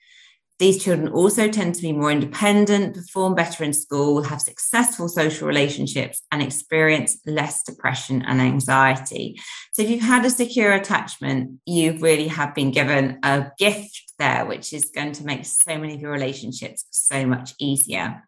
These 0.59 0.83
children 0.83 1.07
also 1.07 1.47
tend 1.47 1.75
to 1.75 1.81
be 1.81 1.93
more 1.93 2.11
independent, 2.11 2.93
perform 2.93 3.33
better 3.33 3.63
in 3.63 3.71
school, 3.71 4.23
have 4.23 4.41
successful 4.41 5.07
social 5.07 5.47
relationships, 5.47 6.21
and 6.33 6.43
experience 6.43 7.17
less 7.25 7.63
depression 7.63 8.23
and 8.27 8.41
anxiety. 8.41 9.39
So, 9.71 9.83
if 9.83 9.89
you've 9.89 10.01
had 10.01 10.25
a 10.25 10.29
secure 10.29 10.73
attachment, 10.73 11.61
you 11.65 11.97
really 11.99 12.27
have 12.27 12.53
been 12.53 12.71
given 12.71 13.19
a 13.23 13.49
gift 13.57 14.11
there, 14.19 14.45
which 14.45 14.73
is 14.73 14.91
going 14.93 15.13
to 15.13 15.25
make 15.25 15.45
so 15.45 15.77
many 15.77 15.95
of 15.95 16.01
your 16.01 16.11
relationships 16.11 16.85
so 16.91 17.25
much 17.25 17.53
easier. 17.57 18.27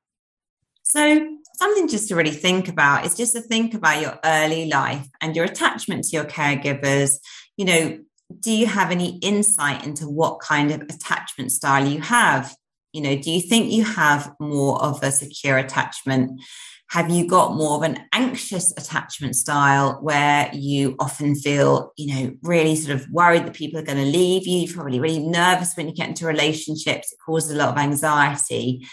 So, 0.83 1.37
something 1.55 1.89
just 1.89 2.07
to 2.07 2.15
really 2.15 2.31
think 2.31 2.69
about 2.69 3.05
is 3.05 3.15
just 3.15 3.33
to 3.33 3.41
think 3.41 3.73
about 3.73 4.01
your 4.01 4.17
early 4.23 4.69
life 4.69 5.05
and 5.19 5.35
your 5.35 5.45
attachment 5.45 6.05
to 6.05 6.15
your 6.15 6.25
caregivers. 6.25 7.15
You 7.57 7.65
know, 7.65 7.99
do 8.39 8.51
you 8.51 8.67
have 8.67 8.91
any 8.91 9.17
insight 9.19 9.85
into 9.85 10.07
what 10.07 10.39
kind 10.39 10.71
of 10.71 10.81
attachment 10.81 11.51
style 11.51 11.85
you 11.85 12.01
have? 12.01 12.55
You 12.93 13.01
know, 13.01 13.15
do 13.15 13.31
you 13.31 13.41
think 13.41 13.71
you 13.71 13.83
have 13.83 14.33
more 14.39 14.81
of 14.81 15.01
a 15.03 15.11
secure 15.11 15.57
attachment? 15.57 16.41
Have 16.89 17.09
you 17.09 17.25
got 17.25 17.55
more 17.55 17.77
of 17.77 17.83
an 17.83 17.99
anxious 18.11 18.73
attachment 18.75 19.37
style 19.37 19.99
where 20.01 20.49
you 20.53 20.97
often 20.99 21.35
feel, 21.35 21.93
you 21.97 22.13
know, 22.13 22.33
really 22.43 22.75
sort 22.75 22.99
of 22.99 23.09
worried 23.09 23.45
that 23.45 23.53
people 23.53 23.79
are 23.79 23.85
going 23.85 23.97
to 23.97 24.03
leave 24.03 24.45
you? 24.45 24.59
You're 24.59 24.73
probably 24.73 24.99
really 24.99 25.25
nervous 25.25 25.73
when 25.75 25.87
you 25.87 25.93
get 25.93 26.09
into 26.09 26.25
relationships. 26.25 27.13
It 27.13 27.19
causes 27.25 27.51
a 27.51 27.55
lot 27.55 27.69
of 27.69 27.77
anxiety. 27.77 28.85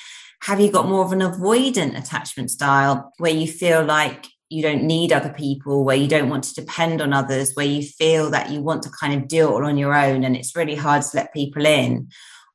Have 0.42 0.60
you 0.60 0.70
got 0.70 0.88
more 0.88 1.04
of 1.04 1.10
an 1.10 1.20
avoidant 1.20 1.98
attachment 1.98 2.52
style 2.52 3.12
where 3.18 3.32
you 3.32 3.48
feel 3.48 3.84
like 3.84 4.26
you 4.50 4.62
don't 4.62 4.84
need 4.84 5.12
other 5.12 5.32
people, 5.32 5.84
where 5.84 5.96
you 5.96 6.08
don't 6.08 6.30
want 6.30 6.44
to 6.44 6.54
depend 6.54 7.00
on 7.00 7.12
others, 7.12 7.52
where 7.54 7.66
you 7.66 7.82
feel 7.82 8.30
that 8.30 8.50
you 8.50 8.60
want 8.60 8.82
to 8.82 8.90
kind 8.90 9.14
of 9.14 9.28
do 9.28 9.48
it 9.48 9.52
all 9.52 9.66
on 9.66 9.78
your 9.78 9.94
own 9.94 10.24
and 10.24 10.36
it's 10.36 10.56
really 10.56 10.74
hard 10.74 11.02
to 11.02 11.16
let 11.16 11.34
people 11.34 11.66
in? 11.66 12.08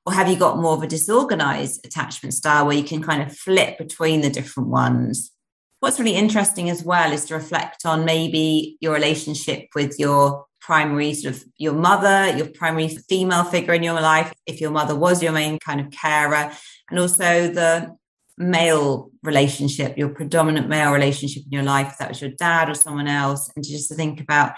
Or 0.05 0.13
have 0.13 0.27
you 0.27 0.35
got 0.35 0.57
more 0.57 0.73
of 0.73 0.83
a 0.83 0.87
disorganized 0.87 1.85
attachment 1.85 2.33
style 2.33 2.65
where 2.65 2.75
you 2.75 2.83
can 2.83 3.01
kind 3.01 3.21
of 3.21 3.35
flip 3.35 3.77
between 3.77 4.21
the 4.21 4.29
different 4.29 4.69
ones? 4.69 5.31
What's 5.79 5.99
really 5.99 6.15
interesting 6.15 6.69
as 6.69 6.83
well 6.83 7.11
is 7.11 7.25
to 7.25 7.35
reflect 7.35 7.85
on 7.85 8.05
maybe 8.05 8.77
your 8.81 8.93
relationship 8.93 9.67
with 9.75 9.99
your 9.99 10.45
primary 10.61 11.13
sort 11.13 11.35
of 11.35 11.43
your 11.57 11.73
mother, 11.73 12.35
your 12.37 12.47
primary 12.47 12.87
female 12.87 13.43
figure 13.43 13.73
in 13.73 13.83
your 13.83 13.99
life, 13.99 14.33
if 14.45 14.61
your 14.61 14.71
mother 14.71 14.95
was 14.95 15.21
your 15.21 15.33
main 15.33 15.59
kind 15.59 15.81
of 15.81 15.91
carer, 15.91 16.51
and 16.89 16.99
also 16.99 17.49
the 17.49 17.95
male 18.37 19.11
relationship, 19.21 19.97
your 19.97 20.09
predominant 20.09 20.67
male 20.67 20.91
relationship 20.91 21.43
in 21.45 21.51
your 21.51 21.63
life, 21.63 21.89
if 21.91 21.97
that 21.99 22.09
was 22.09 22.21
your 22.21 22.31
dad 22.31 22.69
or 22.69 22.73
someone 22.73 23.07
else, 23.07 23.51
and 23.55 23.63
to 23.63 23.71
just 23.71 23.89
to 23.89 23.95
think 23.95 24.19
about 24.19 24.53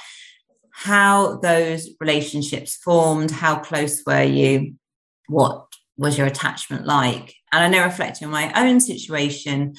how 0.72 1.38
those 1.38 1.90
relationships 2.00 2.76
formed, 2.76 3.32
how 3.32 3.58
close 3.60 4.04
were 4.06 4.24
you, 4.24 4.76
what 5.28 5.68
was 5.98 6.18
your 6.18 6.28
attachment 6.28 6.86
like? 6.86 7.34
And 7.52 7.64
I 7.64 7.70
know 7.70 7.86
reflecting 7.86 8.26
on 8.28 8.32
my 8.34 8.52
own 8.56 8.80
situation, 8.80 9.76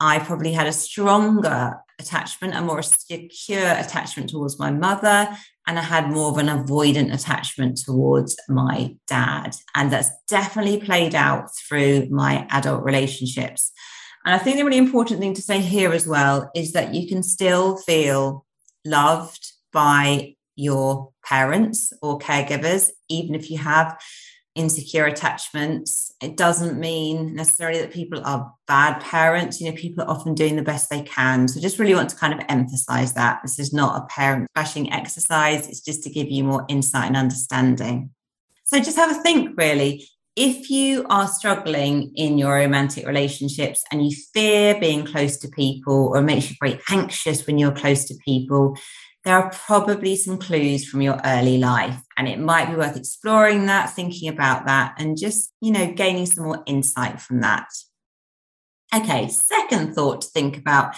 I 0.00 0.18
probably 0.18 0.52
had 0.52 0.66
a 0.66 0.72
stronger 0.72 1.76
attachment, 1.98 2.54
a 2.54 2.60
more 2.60 2.82
secure 2.82 3.66
attachment 3.66 4.30
towards 4.30 4.58
my 4.58 4.70
mother, 4.70 5.34
and 5.66 5.78
I 5.78 5.82
had 5.82 6.10
more 6.10 6.30
of 6.30 6.38
an 6.38 6.46
avoidant 6.46 7.12
attachment 7.12 7.78
towards 7.78 8.36
my 8.48 8.96
dad. 9.06 9.56
And 9.74 9.90
that's 9.90 10.10
definitely 10.28 10.80
played 10.80 11.14
out 11.14 11.48
through 11.56 12.08
my 12.10 12.46
adult 12.50 12.84
relationships. 12.84 13.72
And 14.24 14.34
I 14.34 14.38
think 14.38 14.56
the 14.56 14.64
really 14.64 14.78
important 14.78 15.20
thing 15.20 15.34
to 15.34 15.42
say 15.42 15.60
here 15.60 15.92
as 15.92 16.06
well 16.06 16.50
is 16.54 16.72
that 16.72 16.94
you 16.94 17.08
can 17.08 17.22
still 17.22 17.76
feel 17.76 18.44
loved 18.84 19.52
by 19.72 20.34
your 20.56 21.10
parents 21.24 21.92
or 22.00 22.18
caregivers, 22.18 22.90
even 23.08 23.34
if 23.34 23.50
you 23.50 23.58
have 23.58 23.98
insecure 24.54 25.06
attachments. 25.06 26.12
It 26.22 26.36
doesn't 26.36 26.78
mean 26.78 27.34
necessarily 27.34 27.80
that 27.80 27.92
people 27.92 28.20
are 28.24 28.52
bad 28.66 29.00
parents. 29.00 29.60
You 29.60 29.70
know, 29.70 29.76
people 29.76 30.04
are 30.04 30.10
often 30.10 30.34
doing 30.34 30.56
the 30.56 30.62
best 30.62 30.90
they 30.90 31.02
can. 31.02 31.48
So 31.48 31.60
just 31.60 31.78
really 31.78 31.94
want 31.94 32.10
to 32.10 32.16
kind 32.16 32.32
of 32.32 32.40
emphasize 32.48 33.14
that. 33.14 33.40
This 33.42 33.58
is 33.58 33.72
not 33.72 34.02
a 34.02 34.06
parent 34.06 34.48
bashing 34.54 34.92
exercise. 34.92 35.68
It's 35.68 35.80
just 35.80 36.02
to 36.04 36.10
give 36.10 36.28
you 36.28 36.44
more 36.44 36.64
insight 36.68 37.08
and 37.08 37.16
understanding. 37.16 38.10
So 38.64 38.78
just 38.78 38.96
have 38.96 39.10
a 39.10 39.22
think 39.22 39.56
really. 39.56 40.06
If 40.36 40.68
you 40.68 41.06
are 41.10 41.28
struggling 41.28 42.12
in 42.16 42.38
your 42.38 42.54
romantic 42.54 43.06
relationships 43.06 43.84
and 43.92 44.04
you 44.04 44.16
fear 44.32 44.78
being 44.80 45.04
close 45.04 45.36
to 45.38 45.48
people 45.48 46.08
or 46.08 46.18
it 46.18 46.22
makes 46.22 46.50
you 46.50 46.56
very 46.60 46.80
anxious 46.90 47.46
when 47.46 47.56
you're 47.56 47.70
close 47.70 48.04
to 48.06 48.14
people, 48.24 48.76
there 49.24 49.38
are 49.38 49.50
probably 49.50 50.16
some 50.16 50.38
clues 50.38 50.86
from 50.86 51.00
your 51.00 51.18
early 51.24 51.58
life 51.58 51.98
and 52.16 52.28
it 52.28 52.38
might 52.38 52.68
be 52.68 52.76
worth 52.76 52.96
exploring 52.96 53.66
that 53.66 53.90
thinking 53.90 54.28
about 54.28 54.66
that 54.66 54.94
and 54.98 55.18
just 55.18 55.52
you 55.60 55.72
know 55.72 55.92
gaining 55.92 56.26
some 56.26 56.44
more 56.44 56.62
insight 56.66 57.20
from 57.20 57.40
that. 57.40 57.66
Okay 58.94 59.28
second 59.28 59.94
thought 59.94 60.22
to 60.22 60.28
think 60.28 60.56
about 60.56 60.94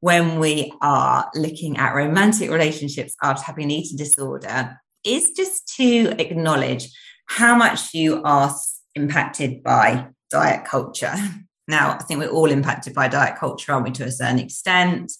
when 0.00 0.38
we 0.38 0.72
are 0.82 1.30
looking 1.34 1.76
at 1.76 1.94
romantic 1.94 2.50
relationships 2.50 3.14
after 3.22 3.44
having 3.44 3.64
an 3.64 3.70
eating 3.70 3.96
disorder 3.96 4.78
is 5.04 5.30
just 5.30 5.74
to 5.76 6.14
acknowledge 6.20 6.88
how 7.26 7.54
much 7.54 7.94
you 7.94 8.22
are 8.24 8.54
impacted 8.94 9.62
by 9.62 10.08
diet 10.30 10.64
culture. 10.64 11.14
Now 11.70 11.90
i 11.90 11.98
think 11.98 12.18
we're 12.20 12.30
all 12.30 12.50
impacted 12.50 12.94
by 12.94 13.08
diet 13.08 13.38
culture 13.38 13.72
aren't 13.72 13.84
we 13.84 13.90
to 13.90 14.04
a 14.04 14.10
certain 14.10 14.38
extent 14.38 15.12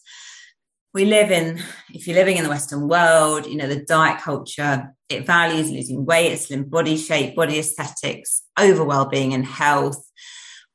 we 0.94 1.04
live 1.04 1.30
in, 1.30 1.60
if 1.92 2.06
you're 2.06 2.16
living 2.16 2.38
in 2.38 2.44
the 2.44 2.50
Western 2.50 2.88
world, 2.88 3.46
you 3.46 3.56
know, 3.56 3.68
the 3.68 3.84
diet 3.84 4.20
culture, 4.20 4.94
it 5.08 5.26
values 5.26 5.70
losing 5.70 6.04
weight, 6.04 6.36
slim 6.38 6.64
body 6.64 6.96
shape, 6.96 7.36
body 7.36 7.58
aesthetics, 7.58 8.42
over 8.58 8.84
well-being 8.84 9.34
and 9.34 9.44
health. 9.44 10.02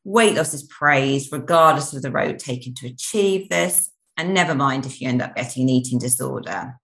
Weight 0.03 0.35
loss 0.35 0.53
is 0.53 0.63
praised 0.63 1.31
regardless 1.31 1.93
of 1.93 2.01
the 2.01 2.11
road 2.11 2.39
taken 2.39 2.73
to 2.75 2.87
achieve 2.87 3.49
this. 3.49 3.91
And 4.15 4.33
never 4.33 4.53
mind 4.53 4.85
if 4.85 5.01
you 5.01 5.09
end 5.09 5.21
up 5.21 5.35
getting 5.35 5.63
an 5.63 5.69
eating 5.69 5.97
disorder. 5.97 6.75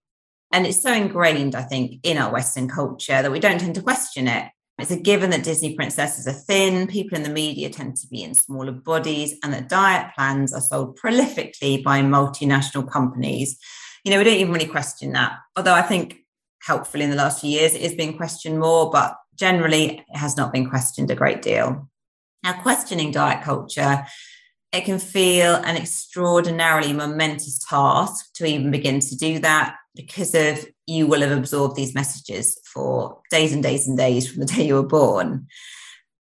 And 0.52 0.66
it's 0.66 0.82
so 0.82 0.92
ingrained, 0.92 1.54
I 1.54 1.62
think, 1.62 2.00
in 2.02 2.18
our 2.18 2.32
Western 2.32 2.68
culture 2.68 3.22
that 3.22 3.32
we 3.32 3.40
don't 3.40 3.60
tend 3.60 3.76
to 3.76 3.84
question 3.84 4.28
it. 4.28 4.46
It's 4.82 4.92
a 4.92 4.98
given 4.98 5.30
that 5.32 5.44
Disney 5.44 5.76
princesses 5.76 6.28
are 6.28 6.32
thin, 6.32 6.88
people 6.88 7.18
in 7.18 7.24
the 7.24 7.30
media 7.30 7.70
tend 7.70 7.98
to 7.98 8.08
be 8.08 8.24
in 8.24 8.34
smaller 8.34 8.72
bodies, 8.72 9.36
and 9.44 9.54
that 9.54 9.70
diet 9.70 10.12
plans 10.16 10.54
are 10.54 10.62
sold 10.62 10.98
prolifically 10.98 11.84
by 11.84 12.02
multinational 12.02 12.90
companies. 12.90 13.58
You 14.04 14.12
know, 14.12 14.18
we 14.18 14.24
don't 14.24 14.38
even 14.38 14.54
really 14.54 14.66
question 14.66 15.12
that. 15.14 15.34
Although 15.58 15.74
I 15.74 15.82
think 15.82 16.20
helpfully 16.62 17.04
in 17.04 17.10
the 17.10 17.16
last 17.16 17.42
few 17.42 17.50
years 17.50 17.74
it 17.74 17.82
is 17.82 17.96
being 17.96 18.16
questioned 18.18 18.60
more, 18.60 18.90
but 18.90 19.16
generally 19.36 20.00
it 20.00 20.18
has 20.18 20.38
not 20.38 20.54
been 20.54 20.70
questioned 20.70 21.12
a 21.12 21.16
great 21.16 21.42
deal. 21.42 21.90
Now, 22.44 22.62
questioning 22.62 23.12
diet 23.12 23.44
culture, 23.44 24.06
it 24.72 24.86
can 24.86 25.00
feel 25.00 25.56
an 25.56 25.76
extraordinarily 25.76 26.94
momentous 26.94 27.60
task 27.68 28.34
to 28.36 28.46
even 28.46 28.72
begin 28.72 29.00
to 29.00 29.16
do 29.16 29.40
that 29.40 29.76
because 29.96 30.34
of 30.36 30.66
you 30.88 31.08
will 31.08 31.22
have 31.22 31.38
absorbed 31.38 31.76
these 31.76 31.96
messages 31.96 32.60
for 32.74 33.22
days 33.32 33.54
and 33.54 33.64
days 33.64 33.88
and 33.88 33.98
days 33.98 34.30
from 34.30 34.40
the 34.40 34.46
day 34.46 34.68
you 34.68 34.76
were 34.76 34.84
born 34.84 35.48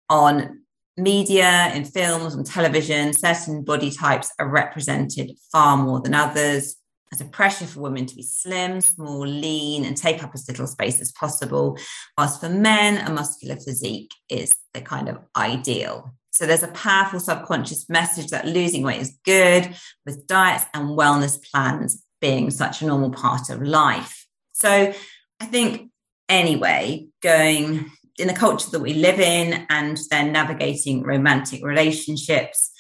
on 0.10 0.62
media 0.98 1.72
in 1.74 1.86
films 1.86 2.36
on 2.36 2.44
television. 2.44 3.14
Certain 3.14 3.64
body 3.64 3.92
types 3.92 4.32
are 4.40 4.48
represented 4.48 5.32
far 5.52 5.78
more 5.78 6.00
than 6.02 6.14
others. 6.14 6.76
There's 7.12 7.28
a 7.28 7.32
pressure 7.32 7.66
for 7.66 7.82
women 7.82 8.06
to 8.08 8.16
be 8.16 8.24
slim 8.24 8.82
small 8.82 9.20
lean 9.20 9.86
and 9.86 9.96
take 9.96 10.24
up 10.24 10.32
as 10.34 10.48
little 10.48 10.66
space 10.66 11.00
as 11.00 11.12
possible 11.12 11.78
whilst 12.18 12.42
for 12.42 12.50
men 12.50 13.06
a 13.06 13.12
muscular 13.12 13.56
physique 13.56 14.12
is 14.30 14.52
the 14.74 14.82
kind 14.82 15.10
of 15.10 15.20
ideal. 15.38 16.16
So 16.32 16.48
there's 16.48 16.64
a 16.64 16.70
powerful 16.70 17.20
subconscious 17.20 17.88
message 17.88 18.30
that 18.30 18.48
losing 18.48 18.82
weight 18.82 19.02
is 19.02 19.20
good 19.24 19.76
with 20.08 20.26
diets 20.26 20.66
and 20.74 20.98
wellness 20.98 21.38
plans 21.52 22.03
being 22.24 22.50
such 22.50 22.82
a 22.82 22.86
normal 22.86 23.12
part 23.12 23.50
of 23.50 23.62
life. 23.62 24.26
So 24.54 24.94
I 25.42 25.46
think, 25.46 25.92
anyway, 26.30 27.08
going 27.22 27.92
in 28.18 28.28
the 28.30 28.34
culture 28.34 28.72
that 28.72 28.80
we 28.80 28.94
live 28.94 29.20
in 29.20 29.66
and 29.70 30.00
then 30.10 30.32
navigating 30.32 31.04
romantic 31.04 31.62
relationships, 31.66 32.72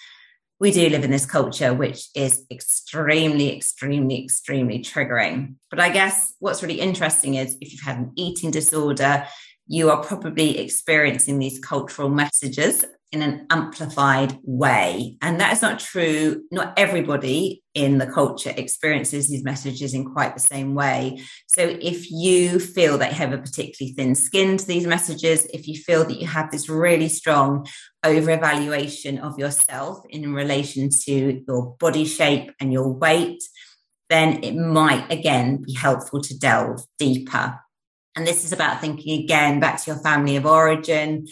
we 0.62 0.72
do 0.72 0.88
live 0.88 1.04
in 1.04 1.12
this 1.12 1.26
culture 1.26 1.74
which 1.74 2.08
is 2.16 2.46
extremely, 2.50 3.54
extremely, 3.54 4.24
extremely 4.24 4.80
triggering. 4.80 5.56
But 5.70 5.82
I 5.82 5.90
guess 5.90 6.34
what's 6.40 6.64
really 6.64 6.80
interesting 6.80 7.36
is 7.36 7.58
if 7.60 7.74
you've 7.74 7.82
had 7.82 7.98
an 7.98 8.14
eating 8.16 8.50
disorder, 8.50 9.28
you 9.68 9.90
are 9.90 10.02
probably 10.02 10.58
experiencing 10.60 11.38
these 11.38 11.60
cultural 11.60 12.08
messages 12.08 12.86
in 13.13 13.22
an 13.22 13.46
amplified 13.51 14.38
way. 14.43 15.17
And 15.22 15.39
that 15.39 15.53
is 15.53 15.62
not 15.62 15.79
true. 15.79 16.43
Not 16.51 16.74
everybody 16.77 17.63
in 17.75 18.00
the 18.00 18.08
culture 18.08 18.51
experiences 18.58 19.29
these 19.29 19.43
messages 19.43 19.93
in 19.93 20.12
quite 20.12 20.34
the 20.34 20.41
same 20.41 20.74
way. 20.74 21.22
So 21.46 21.62
if 21.79 22.10
you 22.10 22.60
feel 22.60 22.98
that 22.98 23.12
you 23.12 23.17
have 23.17 23.32
a 23.32 23.38
particularly 23.38 23.93
thin 23.93 24.15
skin 24.15 24.58
to 24.58 24.65
these 24.65 24.88
messages, 24.88 25.46
if 25.53 25.67
you 25.67 25.75
feel 25.75 26.03
that 26.05 26.20
you 26.20 26.25
have 26.25 26.50
this 26.50 26.67
really 26.67 27.08
strong 27.08 27.67
over 28.03 28.32
evaluation 28.32 29.20
of 29.20 29.38
yourself 29.38 30.03
in 30.10 30.34
relation 30.34 30.89
to 31.05 31.43
your 31.48 31.75
body 31.79 32.05
shape 32.05 32.51
and 32.60 32.74
your 32.74 32.91
weight, 32.91 33.43
then 34.10 34.43
it 34.43 34.55
might 34.55 35.10
again 35.12 35.62
be 35.62 35.74
helpful 35.74 36.20
to 36.22 36.38
delve 36.38 36.84
deeper. 36.98 37.60
And 38.15 38.25
this 38.25 38.43
is 38.43 38.51
about 38.51 38.82
thinking 38.82 39.24
again 39.24 39.60
back 39.60 39.84
to 39.84 39.91
your 39.91 40.00
family 40.01 40.36
of 40.36 40.46
origin 40.48 41.27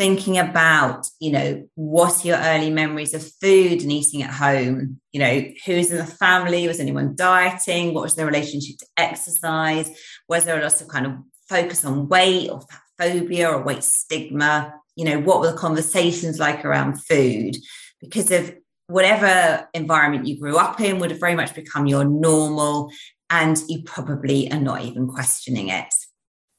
thinking 0.00 0.38
about 0.38 1.06
you 1.20 1.30
know 1.30 1.62
what 1.74 2.24
are 2.24 2.28
your 2.28 2.38
early 2.38 2.70
memories 2.70 3.12
of 3.12 3.22
food 3.34 3.82
and 3.82 3.92
eating 3.92 4.22
at 4.22 4.30
home? 4.30 4.98
You 5.12 5.20
know 5.20 5.44
who's 5.66 5.90
in 5.90 5.98
the 5.98 6.06
family? 6.06 6.66
Was 6.66 6.80
anyone 6.80 7.14
dieting? 7.16 7.92
What 7.92 8.04
was 8.04 8.14
their 8.14 8.24
relationship 8.24 8.78
to 8.78 8.86
exercise? 8.96 9.90
Was 10.26 10.46
there 10.46 10.58
a 10.58 10.62
lot 10.62 10.80
of 10.80 10.88
kind 10.88 11.04
of 11.04 11.12
focus 11.50 11.84
on 11.84 12.08
weight 12.08 12.48
or 12.48 12.62
fat 12.62 12.80
phobia 12.98 13.50
or 13.50 13.62
weight 13.62 13.84
stigma? 13.84 14.72
You 14.96 15.04
know 15.04 15.20
what 15.20 15.40
were 15.40 15.50
the 15.50 15.58
conversations 15.58 16.38
like 16.38 16.64
around 16.64 17.04
food? 17.04 17.56
Because 18.00 18.30
of 18.30 18.54
whatever 18.86 19.68
environment 19.74 20.26
you 20.26 20.40
grew 20.40 20.56
up 20.56 20.80
in 20.80 20.98
would 20.98 21.10
have 21.10 21.20
very 21.20 21.34
much 21.34 21.54
become 21.54 21.86
your 21.86 22.06
normal 22.06 22.90
and 23.28 23.58
you 23.68 23.82
probably 23.82 24.50
are 24.50 24.58
not 24.58 24.82
even 24.82 25.08
questioning 25.08 25.68
it. 25.68 25.92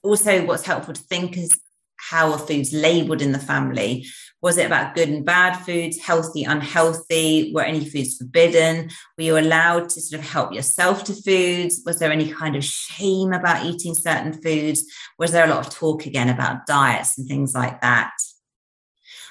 Also 0.04 0.46
what's 0.46 0.66
helpful 0.66 0.94
to 0.94 1.02
think 1.02 1.38
is 1.38 1.60
how 2.12 2.30
are 2.34 2.38
foods 2.38 2.74
labeled 2.74 3.22
in 3.22 3.32
the 3.32 3.40
family? 3.40 4.06
Was 4.42 4.58
it 4.58 4.66
about 4.66 4.96
good 4.96 5.08
and 5.08 5.24
bad 5.24 5.54
foods, 5.54 5.98
healthy, 5.98 6.44
unhealthy? 6.44 7.54
Were 7.54 7.64
any 7.64 7.86
foods 7.86 8.18
forbidden? 8.18 8.90
Were 9.18 9.24
you 9.24 9.38
allowed 9.38 9.88
to 9.90 10.02
sort 10.02 10.22
of 10.22 10.30
help 10.30 10.52
yourself 10.52 11.06
to 11.06 11.14
foods? 11.14 11.82
Was 11.86 12.00
there 12.00 12.12
any 12.12 12.30
kind 12.30 12.58
of 12.58 12.66
shame 12.66 13.32
about 13.32 13.66
eating 13.66 13.96
certain 13.96 14.34
foods? 14.34 14.84
Was 15.18 15.32
there 15.32 15.46
a 15.46 15.50
lot 15.50 15.66
of 15.66 15.74
talk 15.74 16.06
again 16.06 16.28
about 16.28 16.66
diets 16.66 17.18
and 17.18 17.30
things 17.30 17.54
like 17.54 17.80
that? 17.80 18.12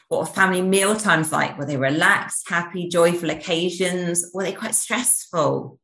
What 0.08 0.20
were 0.20 0.26
family 0.26 0.62
meal 0.62 0.96
times 0.96 1.30
like? 1.32 1.58
Were 1.58 1.66
they 1.66 1.76
relaxed, 1.76 2.48
happy, 2.48 2.88
joyful 2.88 3.28
occasions? 3.28 4.24
Were 4.32 4.44
they 4.44 4.52
quite 4.52 4.74
stressful? 4.74 5.78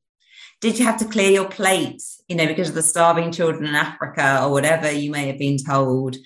Did 0.63 0.79
you 0.79 0.87
have 0.87 0.99
to 1.01 1.05
clear 1.05 1.31
your 1.31 1.49
plate, 1.49 2.03
you 2.27 2.37
know, 2.37 2.47
because 2.47 2.71
of 2.71 2.75
the 2.75 2.83
starving 2.83 3.33
children 3.33 3.67
in 3.67 3.75
Africa 3.75 4.43
or 4.43 4.51
whatever 4.51 4.91
you 4.91 5.11
may 5.11 5.27
have 5.27 5.39
been 5.39 5.59
told? 5.59 6.17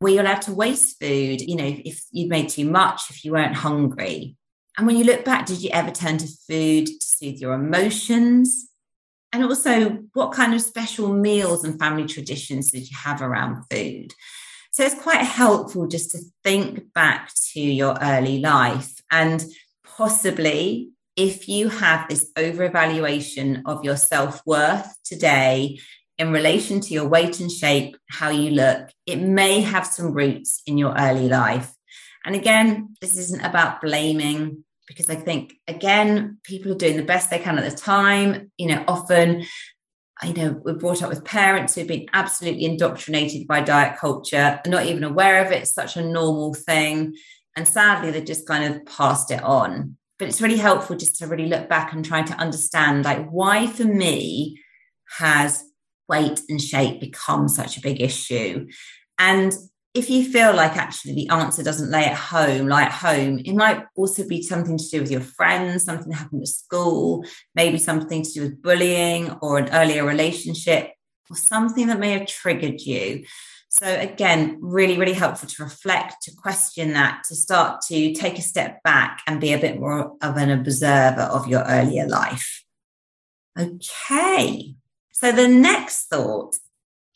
Were 0.00 0.08
you 0.08 0.20
allowed 0.20 0.42
to 0.42 0.54
waste 0.54 0.98
food? 0.98 1.40
You 1.40 1.56
know, 1.56 1.76
if 1.84 2.02
you'd 2.10 2.30
made 2.30 2.48
too 2.48 2.64
much, 2.64 3.02
if 3.10 3.24
you 3.24 3.32
weren't 3.32 3.56
hungry. 3.56 4.36
And 4.78 4.86
when 4.86 4.96
you 4.96 5.04
look 5.04 5.24
back, 5.24 5.46
did 5.46 5.62
you 5.62 5.70
ever 5.72 5.90
turn 5.90 6.18
to 6.18 6.26
food 6.48 6.86
to 6.86 7.06
soothe 7.06 7.38
your 7.38 7.54
emotions? 7.54 8.68
And 9.32 9.44
also, 9.44 9.90
what 10.14 10.32
kind 10.32 10.54
of 10.54 10.62
special 10.62 11.12
meals 11.12 11.64
and 11.64 11.78
family 11.78 12.06
traditions 12.06 12.70
did 12.70 12.90
you 12.90 12.96
have 12.96 13.20
around 13.20 13.64
food? 13.70 14.12
So 14.72 14.84
it's 14.84 15.00
quite 15.00 15.22
helpful 15.22 15.86
just 15.86 16.12
to 16.12 16.18
think 16.44 16.92
back 16.92 17.30
to 17.52 17.60
your 17.60 17.96
early 18.00 18.38
life 18.38 19.02
and 19.10 19.44
possibly 19.84 20.90
if 21.16 21.48
you 21.48 21.68
have 21.68 22.08
this 22.08 22.30
over 22.36 22.64
evaluation 22.64 23.64
of 23.66 23.84
your 23.84 23.96
self 23.96 24.40
worth 24.46 24.96
today 25.04 25.78
in 26.20 26.32
relation 26.32 26.80
to 26.80 26.92
your 26.92 27.08
weight 27.08 27.40
and 27.40 27.50
shape, 27.50 27.96
how 28.10 28.28
you 28.28 28.50
look, 28.50 28.90
it 29.06 29.16
may 29.16 29.62
have 29.62 29.86
some 29.86 30.12
roots 30.12 30.60
in 30.66 30.76
your 30.76 30.94
early 30.98 31.28
life. 31.28 31.72
And 32.26 32.36
again, 32.36 32.94
this 33.00 33.16
isn't 33.16 33.42
about 33.42 33.80
blaming 33.80 34.62
because 34.86 35.08
I 35.08 35.14
think, 35.14 35.54
again, 35.66 36.36
people 36.44 36.72
are 36.72 36.76
doing 36.76 36.98
the 36.98 37.02
best 37.02 37.30
they 37.30 37.38
can 37.38 37.56
at 37.58 37.68
the 37.68 37.74
time. 37.74 38.52
You 38.58 38.66
know, 38.66 38.84
often, 38.86 39.46
you 40.22 40.34
know, 40.34 40.60
we're 40.62 40.74
brought 40.74 41.02
up 41.02 41.08
with 41.08 41.24
parents 41.24 41.74
who've 41.74 41.86
been 41.86 42.10
absolutely 42.12 42.66
indoctrinated 42.66 43.46
by 43.46 43.62
diet 43.62 43.98
culture, 43.98 44.60
not 44.66 44.84
even 44.84 45.04
aware 45.04 45.42
of 45.42 45.50
it. 45.52 45.62
It's 45.62 45.72
such 45.72 45.96
a 45.96 46.04
normal 46.04 46.52
thing. 46.52 47.16
And 47.56 47.66
sadly, 47.66 48.10
they 48.10 48.22
just 48.22 48.46
kind 48.46 48.74
of 48.74 48.84
passed 48.84 49.30
it 49.30 49.42
on. 49.42 49.96
But 50.18 50.28
it's 50.28 50.42
really 50.42 50.58
helpful 50.58 50.96
just 50.96 51.16
to 51.20 51.26
really 51.26 51.48
look 51.48 51.70
back 51.70 51.94
and 51.94 52.04
try 52.04 52.20
to 52.20 52.34
understand, 52.34 53.06
like, 53.06 53.26
why 53.30 53.68
for 53.68 53.84
me 53.84 54.60
has 55.16 55.64
weight 56.10 56.40
and 56.48 56.60
shape 56.60 57.00
become 57.00 57.48
such 57.48 57.78
a 57.78 57.80
big 57.80 58.00
issue. 58.02 58.66
And 59.18 59.54
if 59.94 60.08
you 60.08 60.30
feel 60.30 60.54
like 60.54 60.76
actually 60.76 61.14
the 61.14 61.28
answer 61.30 61.62
doesn't 61.62 61.90
lay 61.90 62.04
at 62.04 62.16
home, 62.16 62.68
lie 62.68 62.84
at 62.84 62.92
home, 62.92 63.40
it 63.44 63.54
might 63.54 63.84
also 63.96 64.26
be 64.26 64.42
something 64.42 64.78
to 64.78 64.88
do 64.88 65.00
with 65.00 65.10
your 65.10 65.20
friends, 65.20 65.84
something 65.84 66.10
that 66.10 66.18
happened 66.18 66.42
at 66.42 66.48
school, 66.48 67.24
maybe 67.54 67.78
something 67.78 68.22
to 68.22 68.32
do 68.32 68.42
with 68.42 68.62
bullying 68.62 69.32
or 69.42 69.58
an 69.58 69.70
earlier 69.72 70.04
relationship, 70.04 70.92
or 71.28 71.36
something 71.36 71.88
that 71.88 71.98
may 71.98 72.12
have 72.12 72.26
triggered 72.26 72.80
you. 72.80 73.24
So, 73.68 73.86
again, 73.86 74.58
really, 74.60 74.98
really 74.98 75.12
helpful 75.12 75.48
to 75.48 75.62
reflect, 75.62 76.22
to 76.22 76.32
question 76.34 76.92
that, 76.94 77.22
to 77.28 77.36
start 77.36 77.82
to 77.88 78.12
take 78.14 78.36
a 78.38 78.42
step 78.42 78.82
back 78.82 79.22
and 79.28 79.40
be 79.40 79.52
a 79.52 79.58
bit 79.58 79.78
more 79.78 80.16
of 80.20 80.36
an 80.36 80.50
observer 80.50 81.22
of 81.22 81.46
your 81.46 81.62
earlier 81.62 82.08
life. 82.08 82.64
Okay, 83.58 84.74
so 85.20 85.32
the 85.32 85.48
next 85.48 86.06
thought 86.06 86.56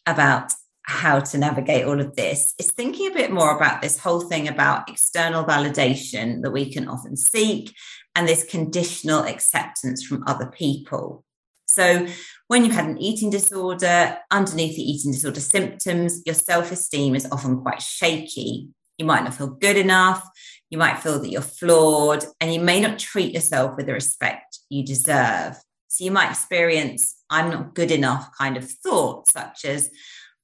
about 0.05 0.53
how 0.83 1.21
to 1.21 1.39
navigate 1.39 1.87
all 1.87 1.99
of 1.99 2.15
this 2.17 2.53
is 2.59 2.71
thinking 2.71 3.11
a 3.11 3.15
bit 3.15 3.31
more 3.31 3.57
about 3.57 3.81
this 3.81 3.99
whole 3.99 4.21
thing 4.21 4.47
about 4.47 4.91
external 4.91 5.43
validation 5.43 6.43
that 6.43 6.51
we 6.51 6.71
can 6.71 6.87
often 6.87 7.17
seek 7.17 7.75
and 8.15 8.29
this 8.29 8.45
conditional 8.45 9.25
acceptance 9.25 10.05
from 10.05 10.23
other 10.27 10.47
people. 10.47 11.25
So, 11.65 12.07
when 12.49 12.63
you've 12.63 12.75
had 12.75 12.85
an 12.85 12.99
eating 12.99 13.31
disorder, 13.31 14.19
underneath 14.31 14.77
the 14.77 14.83
eating 14.83 15.13
disorder 15.13 15.41
symptoms, 15.41 16.21
your 16.27 16.35
self 16.35 16.71
esteem 16.73 17.15
is 17.15 17.27
often 17.33 17.63
quite 17.63 17.81
shaky. 17.81 18.69
You 18.99 19.07
might 19.07 19.25
not 19.25 19.35
feel 19.35 19.49
good 19.49 19.79
enough. 19.79 20.29
You 20.69 20.77
might 20.77 20.99
feel 20.99 21.19
that 21.21 21.31
you're 21.31 21.41
flawed, 21.41 22.27
and 22.39 22.53
you 22.53 22.61
may 22.61 22.81
not 22.81 22.99
treat 22.99 23.33
yourself 23.33 23.79
with 23.79 23.87
the 23.87 23.95
respect 23.95 24.59
you 24.69 24.85
deserve. 24.85 25.57
So 25.95 26.03
you 26.03 26.11
might 26.11 26.31
experience 26.31 27.19
I'm 27.31 27.51
not 27.51 27.73
good 27.73 27.93
enough 27.93 28.37
kind 28.37 28.57
of 28.57 28.69
thoughts, 28.69 29.33
such 29.33 29.65
as 29.65 29.91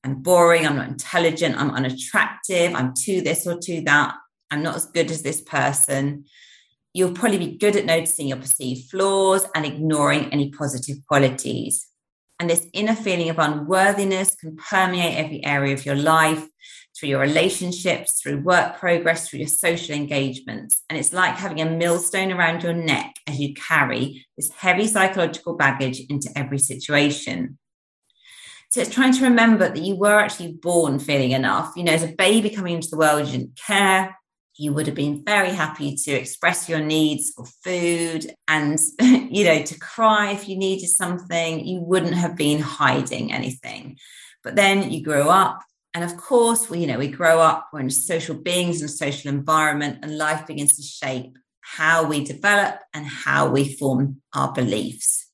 I'm 0.05 0.23
boring, 0.23 0.65
I'm 0.65 0.77
not 0.77 0.87
intelligent, 0.87 1.57
I'm 1.57 1.73
unattractive, 1.73 2.73
I'm 2.73 2.95
too 2.95 3.21
this 3.21 3.49
or 3.49 3.59
too 3.59 3.81
that, 3.81 4.15
I'm 4.53 4.63
not 4.63 4.77
as 4.77 4.87
good 4.87 5.11
as 5.11 5.23
this 5.23 5.41
person. 5.41 6.27
You'll 6.95 7.15
probably 7.15 7.39
be 7.39 7.59
good 7.59 7.75
at 7.75 7.85
noticing 7.85 8.29
your 8.29 8.37
perceived 8.37 8.93
flaws 8.93 9.45
and 9.57 9.67
ignoring 9.67 10.27
any 10.27 10.51
positive 10.51 10.99
qualities. 11.09 11.85
And 12.39 12.49
this 12.49 12.69
inner 12.73 12.95
feeling 12.95 13.29
of 13.29 13.41
unworthiness 13.41 14.37
can 14.37 14.57
permeate 14.57 15.19
every 15.19 15.45
area 15.45 15.75
of 15.75 15.85
your 15.85 15.97
life 15.97 16.47
through 17.01 17.09
your 17.09 17.21
relationships, 17.21 18.21
through 18.21 18.41
work 18.41 18.79
progress, 18.79 19.29
through 19.29 19.39
your 19.39 19.49
social 19.49 19.95
engagements. 19.95 20.83
And 20.91 20.99
it's 20.99 21.13
like 21.13 21.37
having 21.37 21.61
a 21.61 21.71
millstone 21.71 22.31
around 22.31 22.63
your 22.63 22.75
neck 22.75 23.15
as 23.27 23.41
you 23.41 23.55
carry 23.55 24.27
this 24.37 24.51
heavy 24.51 24.87
psychological 24.87 25.57
baggage 25.57 26.01
into 26.11 26.31
every 26.37 26.59
situation. 26.59 27.59
So 28.69 28.83
it's 28.83 28.95
trying 28.95 29.15
to 29.15 29.25
remember 29.25 29.69
that 29.69 29.83
you 29.83 29.97
were 29.97 30.21
actually 30.21 30.53
born 30.53 30.99
feeling 30.99 31.33
enough. 31.33 31.73
You 31.75 31.85
know, 31.85 31.93
as 31.93 32.05
a 32.05 32.09
baby 32.13 32.51
coming 32.51 32.75
into 32.75 32.91
the 32.91 32.99
world, 32.99 33.27
you 33.27 33.39
didn't 33.39 33.57
care 33.57 34.17
you 34.61 34.75
would 34.75 34.87
have 34.87 34.95
been 34.95 35.25
very 35.25 35.53
happy 35.53 35.97
to 35.97 36.11
express 36.11 36.69
your 36.69 36.81
needs 36.81 37.33
for 37.35 37.47
food 37.65 38.31
and 38.47 38.79
you 39.01 39.43
know 39.43 39.63
to 39.63 39.79
cry 39.79 40.33
if 40.33 40.49
you 40.51 40.57
needed 40.57 40.89
something 40.89 41.65
you 41.65 41.81
wouldn't 41.81 42.13
have 42.13 42.37
been 42.37 42.61
hiding 42.61 43.33
anything 43.33 43.97
but 44.45 44.57
then 44.57 44.91
you 44.91 45.03
grow 45.03 45.31
up 45.31 45.63
and 45.95 46.05
of 46.05 46.17
course 46.17 46.71
we 46.71 46.79
you 46.81 46.87
know 46.87 46.99
we 46.99 47.09
grow 47.09 47.41
up 47.41 47.69
we're 47.73 47.81
in 47.81 47.91
social 47.91 48.35
beings 48.35 48.81
in 48.81 48.87
a 48.87 48.89
social 48.89 49.31
environment 49.31 49.99
and 50.03 50.19
life 50.19 50.47
begins 50.47 50.77
to 50.77 50.83
shape 50.83 51.37
how 51.61 52.05
we 52.05 52.25
develop 52.25 52.81
and 52.95 53.07
how 53.07 53.49
we 53.49 53.77
form 53.77 54.21
our 54.35 54.53
beliefs 54.53 55.29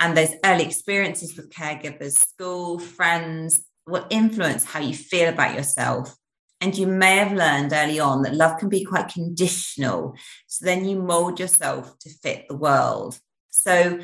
and 0.00 0.16
those 0.16 0.34
early 0.44 0.64
experiences 0.64 1.36
with 1.36 1.50
caregivers 1.50 2.12
school 2.12 2.78
friends 2.78 3.64
will 3.86 4.06
influence 4.10 4.64
how 4.64 4.80
you 4.80 4.94
feel 4.94 5.28
about 5.28 5.54
yourself 5.54 6.16
and 6.60 6.76
you 6.76 6.86
may 6.86 7.16
have 7.16 7.32
learned 7.32 7.72
early 7.72 8.00
on 8.00 8.22
that 8.22 8.34
love 8.34 8.58
can 8.58 8.68
be 8.68 8.84
quite 8.84 9.08
conditional. 9.08 10.14
So 10.46 10.64
then 10.64 10.84
you 10.84 10.96
mold 10.96 11.38
yourself 11.38 11.98
to 12.00 12.10
fit 12.10 12.46
the 12.48 12.56
world. 12.56 13.18
So 13.50 14.00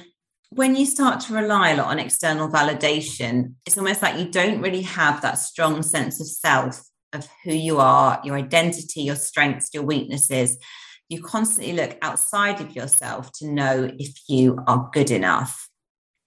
when 0.55 0.77
you 0.77 0.85
start 0.85 1.21
to 1.21 1.35
rely 1.35 1.71
a 1.71 1.77
lot 1.77 1.89
on 1.89 1.99
external 1.99 2.49
validation, 2.49 3.55
it's 3.67 3.79
almost 3.79 4.03
like 4.03 4.19
you 4.19 4.31
don't 4.31 4.61
really 4.61 4.83
have 4.83 5.23
that 5.23 5.39
strong 5.39 5.83
sense 5.83 6.21
of 6.21 6.27
self, 6.27 6.83
of 7.15 7.27
who 7.45 7.55
you 7.55 7.79
are, 7.79 8.21
your 8.23 8.37
identity, 8.37 9.03
your 9.03 9.17
strengths, 9.17 9.71
your 9.73 9.83
weaknesses. 9.83 10.59
You 11.09 11.23
constantly 11.23 11.73
look 11.73 11.97
outside 12.03 12.61
of 12.61 12.77
yourself 12.77 13.31
to 13.37 13.49
know 13.51 13.91
if 13.99 14.15
you 14.29 14.59
are 14.67 14.91
good 14.93 15.11
enough. 15.11 15.69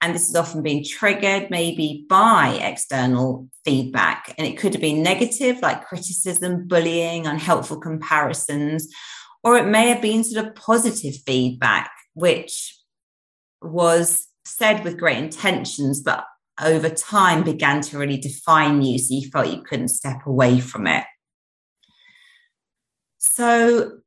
And 0.02 0.14
this 0.16 0.28
is 0.28 0.36
often 0.36 0.64
being 0.64 0.84
triggered 0.84 1.50
maybe 1.52 2.06
by 2.10 2.60
external 2.62 3.48
feedback. 3.64 4.34
And 4.38 4.48
it 4.48 4.58
could 4.58 4.74
have 4.74 4.82
been 4.82 5.04
negative, 5.04 5.60
like 5.62 5.86
criticism, 5.86 6.68
bullying, 6.68 7.28
unhelpful 7.28 7.80
comparisons, 7.80 8.88
or 9.44 9.58
it 9.58 9.68
may 9.68 9.90
have 9.90 10.02
been 10.02 10.24
sort 10.24 10.46
of 10.46 10.56
positive 10.56 11.16
feedback, 11.26 11.92
which 12.14 12.76
was 13.68 14.28
said 14.46 14.84
with 14.84 15.00
great 15.00 15.18
intentions, 15.18 16.02
but 16.02 16.26
over 16.62 16.90
time 16.90 17.44
began 17.44 17.82
to 17.82 17.98
really 17.98 18.18
define 18.18 18.82
you. 18.82 18.98
So 18.98 19.14
you 19.16 19.30
felt 19.30 19.50
you 19.50 19.62
couldn't 19.64 19.90
step 19.90 20.26
away 20.26 20.60
from 20.60 20.88
it. 20.88 21.04
So, 23.18 24.00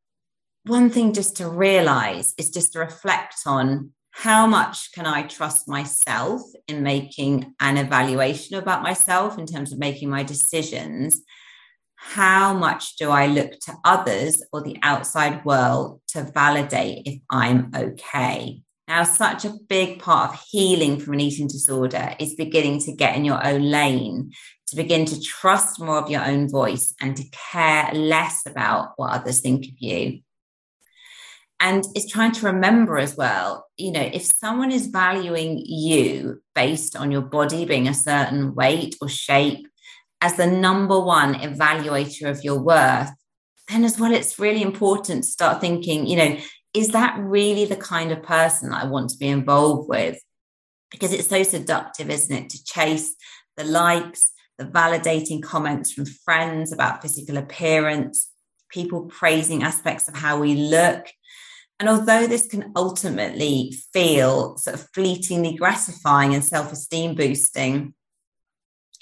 one 0.64 0.90
thing 0.90 1.12
just 1.12 1.36
to 1.38 1.48
realize 1.48 2.34
is 2.38 2.50
just 2.50 2.72
to 2.72 2.78
reflect 2.78 3.36
on 3.46 3.92
how 4.10 4.46
much 4.46 4.92
can 4.92 5.06
I 5.06 5.22
trust 5.22 5.68
myself 5.68 6.42
in 6.66 6.82
making 6.82 7.54
an 7.60 7.76
evaluation 7.76 8.56
about 8.56 8.82
myself 8.82 9.38
in 9.38 9.46
terms 9.46 9.72
of 9.72 9.78
making 9.78 10.10
my 10.10 10.22
decisions? 10.22 11.20
How 11.94 12.52
much 12.52 12.96
do 12.96 13.10
I 13.10 13.26
look 13.26 13.52
to 13.60 13.74
others 13.84 14.42
or 14.52 14.62
the 14.62 14.76
outside 14.82 15.44
world 15.44 16.00
to 16.08 16.22
validate 16.22 17.06
if 17.06 17.20
I'm 17.30 17.72
okay? 17.74 18.62
Now, 18.88 19.04
such 19.04 19.44
a 19.44 19.54
big 19.68 20.00
part 20.00 20.32
of 20.32 20.40
healing 20.48 20.98
from 20.98 21.12
an 21.14 21.20
eating 21.20 21.46
disorder 21.46 22.14
is 22.18 22.34
beginning 22.34 22.80
to 22.80 22.92
get 22.92 23.14
in 23.16 23.24
your 23.24 23.46
own 23.46 23.70
lane, 23.70 24.32
to 24.68 24.76
begin 24.76 25.04
to 25.04 25.20
trust 25.20 25.78
more 25.78 25.98
of 25.98 26.10
your 26.10 26.24
own 26.24 26.48
voice 26.48 26.94
and 27.00 27.16
to 27.16 27.24
care 27.52 27.92
less 27.92 28.46
about 28.46 28.94
what 28.96 29.12
others 29.12 29.40
think 29.40 29.66
of 29.66 29.78
you. 29.78 30.20
And 31.60 31.84
it's 31.94 32.10
trying 32.10 32.32
to 32.32 32.46
remember 32.46 32.98
as 32.98 33.16
well 33.16 33.68
you 33.78 33.92
know 33.92 34.10
if 34.12 34.24
someone 34.24 34.72
is 34.72 34.88
valuing 34.88 35.62
you 35.64 36.42
based 36.54 36.96
on 36.96 37.10
your 37.10 37.22
body 37.22 37.64
being 37.64 37.88
a 37.88 37.94
certain 37.94 38.54
weight 38.54 38.96
or 39.00 39.08
shape 39.08 39.66
as 40.20 40.36
the 40.36 40.46
number 40.46 40.98
one 40.98 41.34
evaluator 41.34 42.28
of 42.28 42.42
your 42.44 42.58
worth 42.58 43.10
then 43.68 43.84
as 43.84 43.98
well 43.98 44.12
it's 44.12 44.38
really 44.38 44.62
important 44.62 45.22
to 45.22 45.30
start 45.30 45.60
thinking 45.60 46.06
you 46.06 46.16
know 46.16 46.36
is 46.74 46.88
that 46.88 47.18
really 47.18 47.64
the 47.64 47.76
kind 47.76 48.12
of 48.12 48.22
person 48.22 48.72
i 48.72 48.84
want 48.84 49.10
to 49.10 49.18
be 49.18 49.28
involved 49.28 49.88
with? 49.88 50.18
Because 50.90 51.12
it's 51.12 51.28
so 51.28 51.42
seductive 51.42 52.10
isn't 52.10 52.34
it 52.34 52.50
to 52.50 52.64
chase 52.64 53.14
the 53.56 53.64
likes 53.64 54.32
the 54.58 54.64
validating 54.64 55.42
comments 55.42 55.92
from 55.92 56.04
friends 56.04 56.72
about 56.72 57.00
physical 57.00 57.36
appearance 57.36 58.28
people 58.68 59.06
praising 59.06 59.62
aspects 59.62 60.08
of 60.08 60.14
how 60.16 60.38
we 60.38 60.54
look. 60.54 61.06
And 61.80 61.88
although 61.88 62.26
this 62.26 62.46
can 62.46 62.72
ultimately 62.74 63.74
feel 63.92 64.56
sort 64.58 64.74
of 64.74 64.88
fleetingly 64.92 65.54
gratifying 65.54 66.34
and 66.34 66.44
self 66.44 66.72
esteem 66.72 67.14
boosting, 67.14 67.94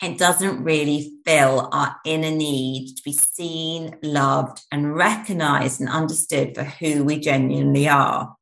it 0.03 0.19
doesn't 0.19 0.63
really 0.63 1.13
fill 1.25 1.71
our 1.73 1.97
inner 2.05 2.31
need 2.31 2.97
to 2.97 3.03
be 3.03 3.13
seen, 3.13 3.97
loved, 4.03 4.63
and 4.71 4.95
recognized 4.95 5.81
and 5.81 5.89
understood 5.89 6.55
for 6.55 6.65
who 6.65 7.03
we 7.03 7.19
genuinely 7.19 7.89
are. 7.89 8.37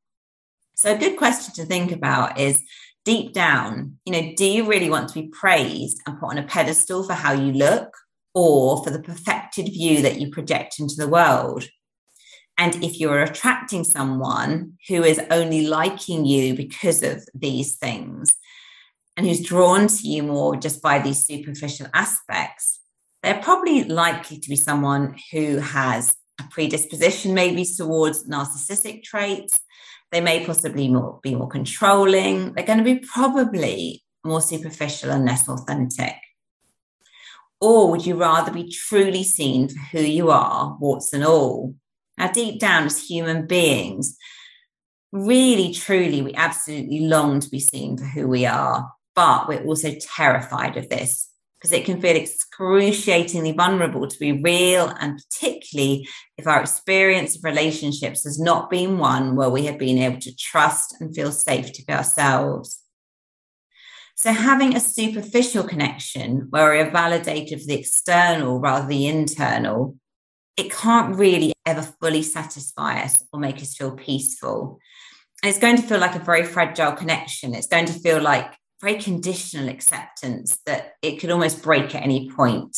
So, 0.75 0.93
a 0.93 0.99
good 0.99 1.17
question 1.17 1.55
to 1.55 1.65
think 1.65 1.93
about 1.93 2.41
is 2.41 2.61
deep 3.05 3.33
down, 3.33 3.99
you 4.05 4.13
know, 4.13 4.33
do 4.37 4.45
you 4.45 4.67
really 4.67 4.91
want 4.91 5.09
to 5.09 5.23
be 5.23 5.29
praised 5.29 6.01
and 6.07 6.19
put 6.19 6.31
on 6.31 6.39
a 6.39 6.43
pedestal 6.43 7.05
for 7.05 7.13
how 7.13 7.33
you 7.33 7.53
look 7.53 7.97
or 8.35 8.83
for 8.83 8.91
the 8.91 9.03
perfected 9.03 9.67
view 9.67 10.03
that 10.03 10.21
you 10.21 10.31
project 10.31 10.81
into 10.81 10.97
the 10.97 11.09
world? 11.09 11.69
And 12.59 12.83
if 12.83 12.99
you're 12.99 13.23
attracting 13.23 13.85
someone 13.85 14.75
who 14.89 15.03
is 15.05 15.21
only 15.31 15.67
liking 15.67 16.25
you 16.25 16.55
because 16.55 17.03
of 17.03 17.29
these 17.35 17.77
things 17.77 18.35
and 19.17 19.27
who's 19.27 19.43
drawn 19.43 19.87
to 19.87 20.09
you 20.09 20.23
more 20.23 20.57
just 20.57 20.83
by 20.83 20.99
these 20.99 21.25
superficial 21.25 21.87
aspects, 21.95 22.81
they're 23.23 23.43
probably 23.43 23.85
likely 23.85 24.39
to 24.39 24.49
be 24.49 24.57
someone 24.57 25.17
who 25.33 25.59
has 25.59 26.15
a 26.41 26.45
predisposition 26.51 27.33
maybe 27.33 27.65
towards 27.65 28.29
narcissistic 28.29 29.03
traits. 29.03 29.59
They 30.11 30.21
may 30.21 30.45
possibly 30.45 30.89
more, 30.89 31.21
be 31.23 31.35
more 31.35 31.49
controlling. 31.49 32.53
They're 32.53 32.67
going 32.67 32.79
to 32.79 32.85
be 32.85 32.99
probably 32.99 34.05
more 34.25 34.41
superficial 34.41 35.11
and 35.11 35.25
less 35.25 35.49
authentic. 35.49 36.15
Or 37.61 37.91
would 37.91 38.05
you 38.05 38.17
rather 38.17 38.53
be 38.53 38.69
truly 38.69 39.25
seen 39.25 39.69
for 39.69 39.79
who 39.79 40.01
you 40.01 40.31
are, 40.31 40.77
warts 40.81 41.13
and 41.13 41.25
all? 41.25 41.75
Now, 42.19 42.31
deep 42.31 42.61
down, 42.61 42.85
as 42.85 43.03
human 43.03 43.47
beings, 43.47 44.17
really, 45.13 45.73
truly, 45.73 46.21
we 46.23 46.35
absolutely 46.35 47.01
long 47.01 47.41
to 47.41 47.49
be 47.49 47.61
seen 47.61 47.97
for 47.97 48.05
who 48.05 48.29
we 48.29 48.45
are, 48.47 48.93
but 49.15 49.49
we're 49.49 49.65
also 49.65 49.95
terrified 50.01 50.77
of 50.77 50.89
this 50.89 51.31
because 51.57 51.73
it 51.73 51.85
can 51.85 52.01
feel 52.01 52.17
excruciatingly 52.17 53.53
vulnerable 53.53 54.07
to 54.07 54.19
be 54.19 54.33
real, 54.33 54.93
and 55.01 55.19
particularly 55.19 56.07
if 56.37 56.47
our 56.47 56.61
experience 56.61 57.37
of 57.37 57.45
relationships 57.45 58.25
has 58.25 58.39
not 58.39 58.69
been 58.69 58.99
one 58.99 59.35
where 59.35 59.49
we 59.49 59.65
have 59.65 59.79
been 59.79 59.99
able 59.99 60.21
to 60.21 60.37
trust 60.37 60.95
and 61.01 61.15
feel 61.15 61.33
safe 61.33 61.73
to 61.73 61.85
be 61.87 61.93
ourselves. 61.93 62.83
So, 64.15 64.33
having 64.33 64.77
a 64.77 64.81
superficial 64.81 65.65
connection 65.65 66.49
where 66.51 66.69
we're 66.69 66.91
validated 66.91 67.61
for 67.61 67.67
the 67.67 67.81
external 67.81 68.61
rather 68.61 68.83
than 68.83 68.91
the 68.91 69.07
internal 69.07 69.97
it 70.57 70.71
can't 70.71 71.17
really 71.17 71.53
ever 71.67 71.83
fully 71.83 72.23
satisfy 72.23 73.01
us 73.01 73.23
or 73.33 73.41
make 73.41 73.57
us 73.57 73.75
feel 73.75 73.93
peaceful. 73.93 74.79
And 75.43 75.51
it's 75.51 75.59
going 75.59 75.77
to 75.77 75.83
feel 75.83 75.99
like 75.99 76.15
a 76.15 76.21
very 76.21 76.45
fragile 76.45 76.93
connection. 76.93 77.55
It's 77.55 77.67
going 77.67 77.87
to 77.87 77.93
feel 77.93 78.23
like 78.23 78.55
very 78.81 79.01
conditional 79.01 79.69
acceptance 79.69 80.59
that 80.67 80.93
it 81.03 81.21
could 81.21 81.31
almost 81.31 81.63
break 81.63 81.95
at 81.95 82.03
any 82.03 82.31
point. 82.31 82.77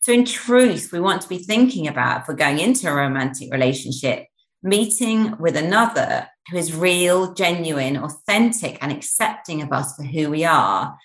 So, 0.00 0.12
in 0.12 0.24
truth, 0.24 0.90
we 0.92 1.00
want 1.00 1.22
to 1.22 1.28
be 1.28 1.38
thinking 1.38 1.88
about 1.88 2.22
if 2.22 2.28
we're 2.28 2.34
going 2.34 2.60
into 2.60 2.88
a 2.88 2.94
romantic 2.94 3.52
relationship, 3.52 4.26
meeting 4.62 5.36
with 5.38 5.56
another 5.56 6.28
who 6.50 6.56
is 6.56 6.74
real, 6.74 7.34
genuine, 7.34 7.96
authentic, 7.96 8.78
and 8.80 8.92
accepting 8.92 9.62
of 9.62 9.72
us 9.72 9.96
for 9.96 10.04
who 10.04 10.30
we 10.30 10.44
are, 10.44 10.96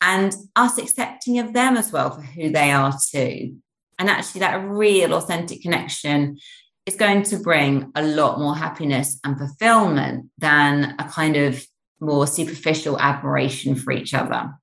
and 0.00 0.34
us 0.56 0.78
accepting 0.78 1.38
of 1.38 1.52
them 1.52 1.76
as 1.76 1.92
well 1.92 2.10
for 2.10 2.22
who 2.22 2.50
they 2.50 2.72
are 2.72 2.92
too. 3.12 3.56
And 3.98 4.08
actually, 4.08 4.40
that 4.40 4.68
real 4.68 5.14
authentic 5.14 5.62
connection 5.62 6.38
is 6.86 6.96
going 6.96 7.22
to 7.22 7.38
bring 7.38 7.92
a 7.94 8.02
lot 8.02 8.40
more 8.40 8.56
happiness 8.56 9.20
and 9.22 9.38
fulfillment 9.38 10.30
than 10.38 10.96
a 10.98 11.04
kind 11.04 11.36
of 11.36 11.64
more 12.00 12.26
superficial 12.26 12.98
admiration 12.98 13.74
for 13.74 13.92
each 13.92 14.14
other. 14.14 14.54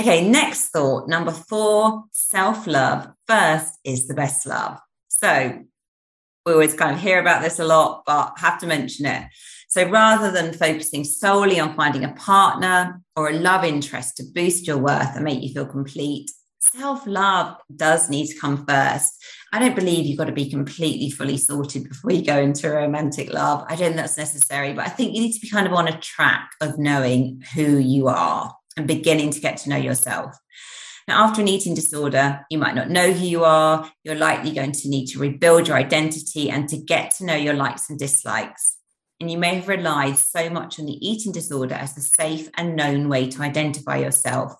Okay, 0.00 0.28
next 0.28 0.68
thought. 0.68 1.08
Number 1.08 1.32
four 1.32 2.04
self 2.10 2.66
love 2.66 3.08
first 3.26 3.74
is 3.84 4.06
the 4.06 4.14
best 4.14 4.46
love. 4.46 4.78
So 5.08 5.64
we 6.44 6.52
always 6.52 6.74
kind 6.74 6.94
of 6.94 7.00
hear 7.00 7.18
about 7.18 7.42
this 7.42 7.58
a 7.58 7.64
lot, 7.64 8.02
but 8.06 8.34
have 8.38 8.58
to 8.60 8.66
mention 8.66 9.06
it. 9.06 9.24
So 9.68 9.88
rather 9.88 10.30
than 10.30 10.52
focusing 10.52 11.04
solely 11.04 11.58
on 11.58 11.74
finding 11.74 12.04
a 12.04 12.12
partner 12.12 13.02
or 13.16 13.30
a 13.30 13.38
love 13.38 13.64
interest 13.64 14.16
to 14.18 14.24
boost 14.34 14.66
your 14.66 14.78
worth 14.78 15.16
and 15.16 15.24
make 15.24 15.42
you 15.42 15.52
feel 15.52 15.66
complete, 15.66 16.30
self 16.74 17.06
love 17.06 17.56
does 17.74 18.08
need 18.08 18.28
to 18.28 18.38
come 18.38 18.66
first. 18.66 19.24
I 19.52 19.58
don't 19.58 19.76
believe 19.76 20.06
you've 20.06 20.18
got 20.18 20.26
to 20.26 20.32
be 20.32 20.50
completely 20.50 21.10
fully 21.10 21.36
sorted 21.36 21.88
before 21.88 22.12
you 22.12 22.24
go 22.24 22.38
into 22.38 22.70
romantic 22.70 23.32
love. 23.32 23.64
I 23.68 23.76
don't 23.76 23.88
think 23.88 23.96
that's 23.96 24.18
necessary, 24.18 24.72
but 24.72 24.86
I 24.86 24.90
think 24.90 25.14
you 25.14 25.22
need 25.22 25.32
to 25.32 25.40
be 25.40 25.48
kind 25.48 25.66
of 25.66 25.72
on 25.72 25.88
a 25.88 26.00
track 26.00 26.50
of 26.60 26.78
knowing 26.78 27.42
who 27.54 27.78
you 27.78 28.08
are 28.08 28.54
and 28.76 28.86
beginning 28.86 29.30
to 29.30 29.40
get 29.40 29.56
to 29.58 29.70
know 29.70 29.76
yourself. 29.76 30.36
Now, 31.08 31.24
after 31.24 31.40
an 31.40 31.48
eating 31.48 31.74
disorder, 31.74 32.44
you 32.50 32.58
might 32.58 32.74
not 32.74 32.90
know 32.90 33.12
who 33.12 33.24
you 33.24 33.44
are. 33.44 33.90
You're 34.02 34.16
likely 34.16 34.52
going 34.52 34.72
to 34.72 34.88
need 34.88 35.06
to 35.06 35.20
rebuild 35.20 35.68
your 35.68 35.76
identity 35.76 36.50
and 36.50 36.68
to 36.68 36.76
get 36.76 37.12
to 37.16 37.24
know 37.24 37.36
your 37.36 37.54
likes 37.54 37.88
and 37.88 37.98
dislikes. 37.98 38.76
And 39.20 39.30
you 39.30 39.38
may 39.38 39.54
have 39.54 39.68
relied 39.68 40.18
so 40.18 40.50
much 40.50 40.78
on 40.78 40.86
the 40.86 41.08
eating 41.08 41.32
disorder 41.32 41.76
as 41.76 41.94
the 41.94 42.00
safe 42.00 42.50
and 42.56 42.76
known 42.76 43.08
way 43.08 43.28
to 43.28 43.42
identify 43.42 43.98
yourself. 43.98 44.52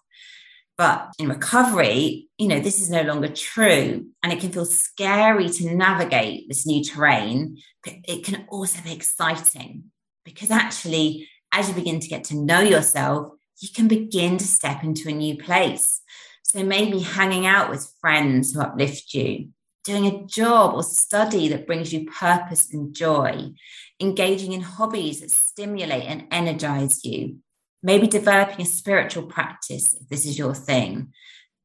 But 0.79 1.13
in 1.19 1.29
recovery, 1.29 2.29
you 2.37 2.49
know, 2.49 2.61
this 2.61 2.81
is 2.81 2.91
no 2.91 3.03
longer 3.03 3.29
true. 3.29 4.07
And 4.23 4.33
it 4.33 4.41
can 4.41 4.53
feel 4.53 4.67
scary 4.67 5.49
to 5.49 5.75
navigate 5.75 6.49
this 6.49 6.67
new 6.67 6.85
terrain, 6.85 7.59
but 7.83 7.95
it 8.07 8.25
can 8.25 8.47
also 8.51 8.83
be 8.83 8.93
exciting 8.93 9.85
because 10.25 10.51
actually, 10.51 11.29
as 11.53 11.69
you 11.69 11.75
begin 11.75 12.01
to 12.01 12.09
get 12.09 12.25
to 12.25 12.37
know 12.37 12.61
yourself, 12.61 13.33
you 13.61 13.69
can 13.75 13.89
begin 13.89 14.37
to 14.37 14.45
step 14.45 14.83
into 14.85 15.09
a 15.09 15.13
new 15.13 15.39
place. 15.39 16.03
So 16.43 16.63
maybe 16.63 16.99
hanging 17.01 17.47
out 17.47 17.71
with 17.71 17.91
friends 18.01 18.53
who 18.53 18.61
uplift 18.61 19.15
you, 19.15 19.49
doing 19.85 20.07
a 20.07 20.25
job 20.27 20.75
or 20.75 20.83
study 20.83 21.49
that 21.49 21.67
brings 21.67 21.93
you 21.93 22.05
purpose 22.05 22.73
and 22.75 22.95
joy, 22.95 23.53
engaging 24.01 24.53
in 24.53 24.61
hobbies 24.61 25.21
that 25.21 25.31
stimulate 25.31 26.05
and 26.05 26.27
energize 26.31 27.05
you, 27.05 27.39
maybe 27.87 28.09
developing 28.09 28.63
a 28.63 28.69
spiritual 28.69 29.23
practice 29.23 29.95
if 29.95 30.09
this 30.09 30.27
is 30.27 30.37
your 30.37 30.55
thing. 30.55 31.13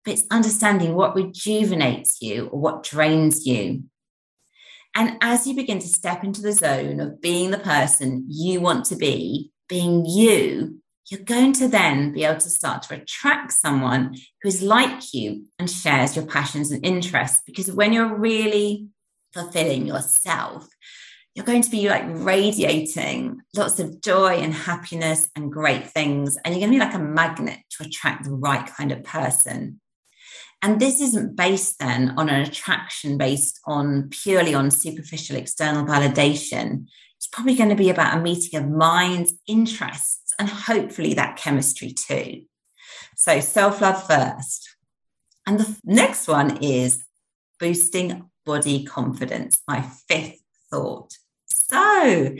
But 0.05 0.13
it's 0.13 0.23
understanding 0.29 0.93
what 0.93 1.15
rejuvenates 1.15 2.21
you 2.21 2.45
or 2.47 2.59
what 2.59 2.83
drains 2.83 3.47
you. 3.47 3.85
And 4.95 5.17
as 5.21 5.47
you 5.47 5.55
begin 5.55 5.79
to 5.79 5.87
step 5.87 6.23
into 6.23 6.41
the 6.41 6.51
zone 6.51 6.99
of 6.99 7.21
being 7.21 7.49
the 7.49 7.57
person 7.57 8.25
you 8.27 8.61
want 8.61 8.85
to 8.85 8.95
be, 8.95 9.51
being 9.67 10.05
you, 10.05 10.81
you're 11.09 11.21
going 11.21 11.53
to 11.53 11.67
then 11.67 12.13
be 12.13 12.23
able 12.23 12.39
to 12.39 12.49
start 12.49 12.83
to 12.83 12.95
attract 12.95 13.51
someone 13.51 14.15
who 14.41 14.49
is 14.49 14.61
like 14.61 15.13
you 15.15 15.45
and 15.57 15.69
shares 15.69 16.15
your 16.15 16.25
passions 16.25 16.69
and 16.69 16.85
interests. 16.85 17.41
Because 17.47 17.71
when 17.71 17.93
you're 17.93 18.15
really 18.15 18.89
fulfilling 19.33 19.87
yourself, 19.87 20.67
you're 21.33 21.45
going 21.45 21.61
to 21.61 21.71
be 21.71 21.87
like 21.87 22.03
radiating 22.07 23.41
lots 23.55 23.79
of 23.79 24.01
joy 24.01 24.35
and 24.35 24.53
happiness 24.53 25.29
and 25.35 25.51
great 25.51 25.87
things. 25.87 26.37
And 26.43 26.53
you're 26.53 26.67
going 26.67 26.77
to 26.77 26.79
be 26.79 26.85
like 26.85 26.93
a 26.93 26.99
magnet 26.99 27.59
to 27.71 27.83
attract 27.85 28.25
the 28.25 28.31
right 28.31 28.65
kind 28.67 28.91
of 28.91 29.03
person. 29.03 29.79
And 30.61 30.79
this 30.79 31.01
isn't 31.01 31.35
based 31.35 31.79
then 31.79 32.13
on 32.17 32.29
an 32.29 32.41
attraction 32.41 33.17
based 33.17 33.59
on 33.65 34.09
purely 34.09 34.53
on 34.53 34.69
superficial 34.69 35.37
external 35.37 35.85
validation. 35.85 36.87
It's 37.17 37.27
probably 37.27 37.55
going 37.55 37.69
to 37.69 37.75
be 37.75 37.89
about 37.89 38.17
a 38.17 38.21
meeting 38.21 38.59
of 38.59 38.69
minds, 38.69 39.33
interests, 39.47 40.33
and 40.37 40.49
hopefully 40.49 41.13
that 41.15 41.37
chemistry 41.37 41.93
too. 41.93 42.43
So 43.15 43.39
self 43.39 43.81
love 43.81 44.05
first. 44.05 44.75
And 45.47 45.59
the 45.59 45.77
next 45.83 46.27
one 46.27 46.57
is 46.63 47.03
boosting 47.59 48.29
body 48.45 48.83
confidence, 48.83 49.57
my 49.67 49.81
fifth 49.81 50.41
thought. 50.69 51.17
So, 52.01 52.35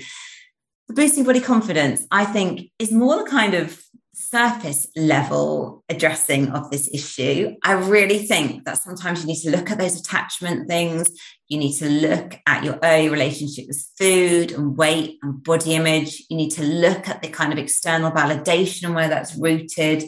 boosting 0.89 1.24
body 1.24 1.39
confidence, 1.39 2.08
I 2.10 2.26
think, 2.26 2.71
is 2.80 2.91
more 2.91 3.24
the 3.24 3.30
kind 3.30 3.54
of 3.54 3.80
surface 4.13 4.88
level 4.95 5.84
addressing 5.88 6.50
of 6.50 6.71
this 6.71 6.89
issue. 6.91 7.56
I 7.63 7.74
really 7.74 8.26
think 8.26 8.65
that 8.65 8.82
sometimes 8.82 9.21
you 9.21 9.28
need 9.28 9.41
to 9.41 9.52
look 9.52 9.69
at 9.69 9.78
those 9.78 10.00
attachment 10.00 10.67
things. 10.67 11.10
You 11.47 11.60
need 11.60 11.78
to 11.78 11.89
look 11.89 12.39
at 12.47 12.63
your 12.63 12.80
early 12.82 13.10
relationship 13.10 13.67
with 13.67 13.86
food 14.00 14.52
and 14.52 14.76
weight 14.76 15.19
and 15.21 15.43
body 15.43 15.76
image. 15.76 16.24
You 16.30 16.38
need 16.38 16.52
to 16.52 16.63
look 16.63 17.08
at 17.08 17.21
the 17.21 17.30
kind 17.30 17.54
of 17.54 17.60
external 17.60 18.12
validation 18.12 18.86
and 18.86 18.95
where 18.95 19.10
that's 19.10 19.36
rooted. 19.36 20.06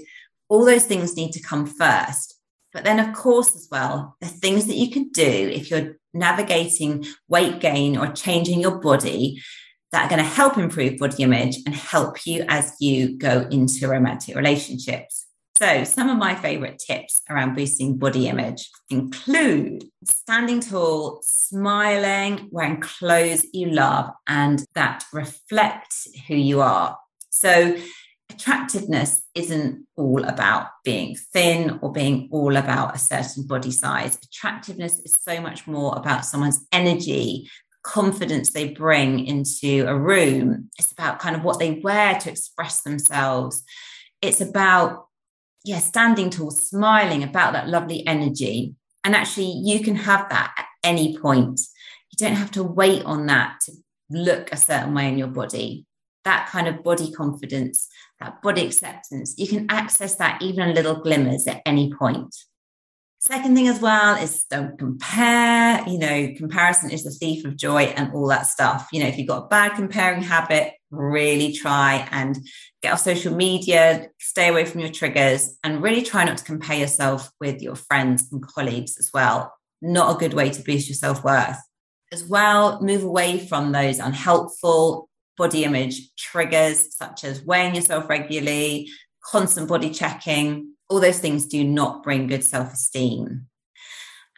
All 0.50 0.66
those 0.66 0.86
things 0.86 1.16
need 1.16 1.32
to 1.34 1.42
come 1.42 1.68
first. 1.68 2.33
But 2.74 2.84
then, 2.84 3.00
of 3.00 3.16
course, 3.16 3.56
as 3.56 3.68
well, 3.72 4.16
the 4.20 4.28
things 4.28 4.66
that 4.68 4.76
you 4.76 4.90
can 4.90 5.10
do 5.10 5.22
if 5.22 5.70
you're 5.70 5.96
navigating 6.14 7.06
weight 7.28 7.60
gain 7.60 7.98
or 7.98 8.08
changing 8.08 8.60
your 8.60 8.80
body 8.80 9.42
that 9.92 10.06
are 10.06 10.10
going 10.10 10.24
to 10.24 10.30
help 10.30 10.58
improve 10.58 10.98
body 10.98 11.24
image 11.24 11.58
and 11.66 11.76
help 11.76 12.26
you 12.26 12.46
as 12.50 12.74
you 12.80 13.18
go 13.18 13.48
into 13.52 13.88
romantic 13.88 14.36
relationships. 14.36 15.28
So, 15.56 15.84
some 15.84 16.10
of 16.10 16.18
my 16.18 16.34
favorite 16.34 16.80
tips 16.80 17.22
around 17.30 17.56
boosting 17.56 17.98
body 17.98 18.28
image 18.28 18.72
include 18.90 19.86
standing 20.04 20.62
tall, 20.62 21.22
smiling, 21.22 22.50
wearing 22.52 22.82
clothes 22.82 23.46
you 23.54 23.70
love 23.70 24.10
and 24.28 24.66
that 24.74 25.06
reflect 25.14 25.94
who 26.28 26.36
you 26.36 26.62
are. 26.62 26.98
So, 27.30 27.78
attractiveness 28.34 29.22
isn't 29.36 29.86
all 29.96 30.24
about 30.24 30.68
being 30.84 31.16
thin 31.16 31.80
or 31.82 31.92
being 31.92 32.30
all 32.32 32.56
about 32.56 32.96
a 32.96 33.00
certain 33.00 33.46
body 33.46 33.72
size. 33.72 34.18
Attractiveness 34.24 35.00
is 35.00 35.18
so 35.22 35.40
much 35.40 35.68
more 35.68 35.96
about 35.96 36.26
someone's 36.26 36.66
energy, 36.72 37.50
confidence 37.84 38.52
they 38.52 38.70
bring 38.70 39.26
into 39.26 39.86
a 39.88 39.98
room. 39.98 40.70
It's 40.80 40.92
about 40.92 41.20
kind 41.20 41.36
of 41.36 41.44
what 41.44 41.60
they 41.60 41.80
wear 41.84 42.20
to 42.20 42.30
express 42.30 42.82
themselves. 42.82 43.64
It's 44.22 44.42
about, 44.42 45.08
yeah, 45.64 45.80
standing 45.80 46.30
tall, 46.30 46.52
smiling, 46.52 47.24
about 47.24 47.54
that 47.54 47.70
lovely 47.70 48.06
energy. 48.08 48.76
And 49.04 49.16
actually, 49.16 49.52
you 49.64 49.82
can 49.82 49.96
have 49.96 50.30
that 50.30 50.54
at 50.58 50.66
any 50.84 51.18
point. 51.18 51.60
You 52.12 52.26
don't 52.26 52.38
have 52.38 52.52
to 52.52 52.64
wait 52.64 53.04
on 53.04 53.26
that 53.28 53.60
to 53.66 53.74
look 54.10 54.52
a 54.52 54.58
certain 54.58 54.94
way 54.94 55.08
in 55.08 55.18
your 55.18 55.28
body. 55.28 55.86
That 56.26 56.48
kind 56.50 56.68
of 56.68 56.84
body 56.84 57.12
confidence 57.12 57.90
that 58.24 58.42
body 58.42 58.66
acceptance, 58.66 59.36
you 59.38 59.48
can 59.48 59.66
access 59.70 60.16
that 60.16 60.42
even 60.42 60.70
in 60.70 60.76
little 60.76 60.96
glimmers 60.96 61.46
at 61.48 61.62
any 61.66 61.94
point. 61.94 62.34
Second 63.20 63.56
thing 63.56 63.70
as 63.70 63.80
well 63.80 64.22
is 64.22 64.44
don't 64.50 64.78
compare. 64.78 65.82
You 65.88 65.98
know, 65.98 66.34
comparison 66.36 66.90
is 66.90 67.06
the 67.06 67.10
thief 67.10 67.46
of 67.46 67.56
joy 67.56 67.84
and 67.84 68.12
all 68.14 68.28
that 68.28 68.48
stuff. 68.48 68.90
You 68.92 69.02
know, 69.02 69.08
if 69.08 69.18
you've 69.18 69.30
got 69.30 69.46
a 69.46 69.48
bad 69.48 69.76
comparing 69.76 70.22
habit, 70.22 70.74
really 70.92 71.54
try 71.54 72.08
and 72.12 72.38
get 72.82 72.92
off 72.92 73.00
social 73.00 73.34
media, 73.34 74.10
stay 74.20 74.50
away 74.50 74.66
from 74.66 74.82
your 74.82 74.90
triggers, 74.90 75.58
and 75.64 75.82
really 75.82 76.02
try 76.02 76.26
not 76.26 76.38
to 76.38 76.44
compare 76.44 76.78
yourself 76.78 77.32
with 77.40 77.62
your 77.62 77.76
friends 77.76 78.28
and 78.32 78.46
colleagues 78.46 78.98
as 78.98 79.10
well. 79.14 79.54
Not 79.82 80.16
a 80.16 80.20
good 80.20 80.34
way 80.34 80.50
to 80.50 80.62
boost 80.62 80.90
your 80.90 80.96
self 80.96 81.24
worth. 81.24 81.60
As 82.12 82.26
well, 82.26 82.82
move 82.82 83.04
away 83.04 83.40
from 83.40 83.72
those 83.72 84.00
unhelpful, 84.00 85.08
body 85.38 85.64
image 85.64 86.14
triggers, 86.16 86.96
such 86.96 87.24
as 87.24 87.44
weighing 87.44 87.76
yourself 87.76 88.10
regularly, 88.10 88.90
constant 89.24 89.68
body 89.68 89.90
checking, 89.90 90.74
all 90.90 91.00
those 91.00 91.20
things 91.20 91.48
do 91.48 91.64
not 91.64 92.04
bring 92.04 92.28
good 92.28 92.44
self 92.44 92.74
esteem. 92.74 93.48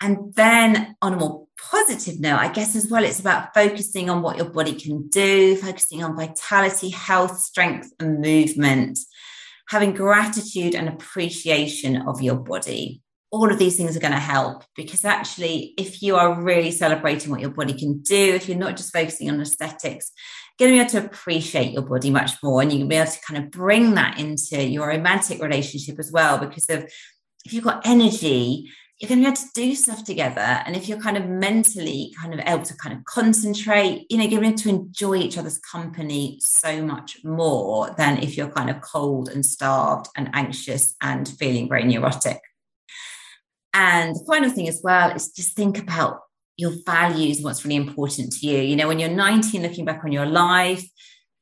And 0.02 0.34
then, 0.36 0.96
on 1.02 1.14
a 1.14 1.18
more 1.18 1.48
positive 1.58 2.20
note, 2.20 2.38
I 2.38 2.52
guess 2.52 2.76
as 2.76 2.90
well, 2.90 3.04
it's 3.04 3.20
about 3.20 3.54
focusing 3.54 4.10
on 4.10 4.22
what 4.22 4.38
your 4.38 4.50
body 4.50 4.74
can 4.74 5.08
do, 5.08 5.56
focusing 5.58 6.04
on 6.04 6.16
vitality, 6.16 6.90
health, 6.90 7.40
strength, 7.40 7.92
and 8.00 8.20
movement, 8.20 9.00
having 9.70 9.94
gratitude 9.94 10.76
and 10.76 10.90
appreciation 10.90 12.08
of 12.08 12.22
your 12.22 12.36
body. 12.36 13.02
All 13.32 13.52
of 13.52 13.60
these 13.60 13.76
things 13.76 13.98
are 13.98 14.02
going 14.02 14.14
to 14.14 14.20
help 14.20 14.64
because 14.76 15.04
actually, 15.04 15.74
if 15.78 16.02
you 16.02 16.16
are 16.16 16.42
really 16.42 16.72
celebrating 16.72 17.32
what 17.32 17.42
your 17.42 17.50
body 17.50 17.74
can 17.74 18.02
do, 18.02 18.34
if 18.34 18.48
you're 18.48 18.58
not 18.58 18.78
just 18.78 18.94
focusing 18.94 19.30
on 19.30 19.42
aesthetics, 19.42 20.12
going 20.58 20.72
to 20.72 20.76
be 20.76 20.80
able 20.80 20.90
to 20.90 21.06
appreciate 21.06 21.74
your 21.74 21.82
body 21.82 22.10
much 22.10 22.32
more 22.42 22.62
and 22.62 22.72
you 22.72 22.80
can 22.80 22.88
be 22.88 22.96
able 22.96 23.12
to 23.12 23.20
kind 23.28 23.44
of 23.44 23.52
bring 23.52 23.96
that 23.96 24.20
into 24.20 24.64
your 24.64 24.88
romantic 24.88 25.42
relationship 25.42 26.00
as 26.00 26.12
well 26.12 26.38
because 26.38 26.70
of 26.70 26.84
if 27.46 27.54
you've 27.54 27.64
got 27.64 27.86
energy 27.86 28.70
you're 29.00 29.10
going 29.10 29.20
to 29.20 29.26
be 29.26 29.28
able 29.28 29.36
to 29.36 29.50
do 29.54 29.76
stuff 29.76 30.06
together. 30.06 30.40
And 30.40 30.74
if 30.74 30.88
you're 30.88 31.00
kind 31.00 31.18
of 31.18 31.28
mentally 31.28 32.14
kind 32.20 32.34
of 32.34 32.40
able 32.46 32.64
to 32.64 32.74
kind 32.78 32.96
of 32.96 33.04
concentrate 33.04 34.06
you 34.10 34.18
know 34.18 34.24
you're 34.24 34.54
to 34.54 34.70
enjoy 34.70 35.16
each 35.16 35.38
other's 35.38 35.58
company 35.60 36.40
so 36.42 36.82
much 36.82 37.18
more 37.24 37.94
than 37.98 38.20
if 38.20 38.38
you're 38.38 38.50
kind 38.50 38.70
of 38.70 38.80
cold 38.82 39.30
and 39.30 39.46
starved 39.46 40.08
and 40.16 40.30
anxious 40.34 40.96
and 41.02 41.28
feeling 41.28 41.68
very 41.68 41.84
neurotic. 41.84 42.40
And 43.74 44.16
the 44.16 44.26
final 44.26 44.50
thing 44.50 44.70
as 44.70 44.80
well 44.82 45.12
is 45.12 45.30
just 45.30 45.58
think 45.58 45.78
about 45.78 46.22
your 46.58 46.72
values, 46.86 47.42
what's 47.42 47.66
really 47.66 47.76
important 47.76 48.34
to 48.34 48.48
you. 48.48 48.60
You 48.60 48.76
know, 48.76 48.88
when 48.88 49.00
you're 49.00 49.10
19, 49.10 49.62
looking 49.62 49.86
back 49.86 50.04
on 50.04 50.12
your 50.12 50.26
life, 50.26 50.84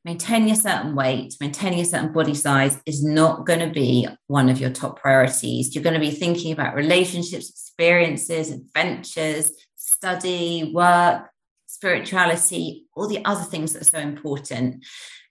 maintaining 0.04 0.50
a 0.50 0.56
certain 0.56 0.94
weight, 0.94 1.34
maintaining 1.40 1.80
a 1.80 1.84
certain 1.84 2.12
body 2.12 2.34
size 2.34 2.78
is 2.86 3.02
not 3.02 3.46
going 3.46 3.60
to 3.60 3.72
be 3.72 4.06
one 4.26 4.48
of 4.48 4.60
your 4.60 4.70
top 4.70 5.00
priorities. 5.00 5.74
You're 5.74 5.84
going 5.84 5.94
to 5.94 6.00
be 6.00 6.10
thinking 6.10 6.52
about 6.52 6.74
relationships, 6.74 7.48
experiences, 7.48 8.50
adventures, 8.50 9.50
study, 9.76 10.72
work, 10.74 11.30
spirituality, 11.66 12.86
all 12.94 13.08
the 13.08 13.24
other 13.24 13.44
things 13.44 13.72
that 13.72 13.82
are 13.82 13.84
so 13.84 13.98
important. 13.98 14.84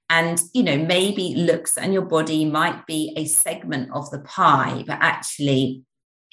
And, 0.09 0.41
you 0.53 0.63
know, 0.63 0.77
maybe 0.77 1.35
looks 1.35 1.77
and 1.77 1.93
your 1.93 2.03
body 2.03 2.45
might 2.45 2.85
be 2.85 3.13
a 3.15 3.25
segment 3.25 3.89
of 3.93 4.09
the 4.11 4.19
pie, 4.19 4.83
but 4.85 4.97
actually, 5.01 5.83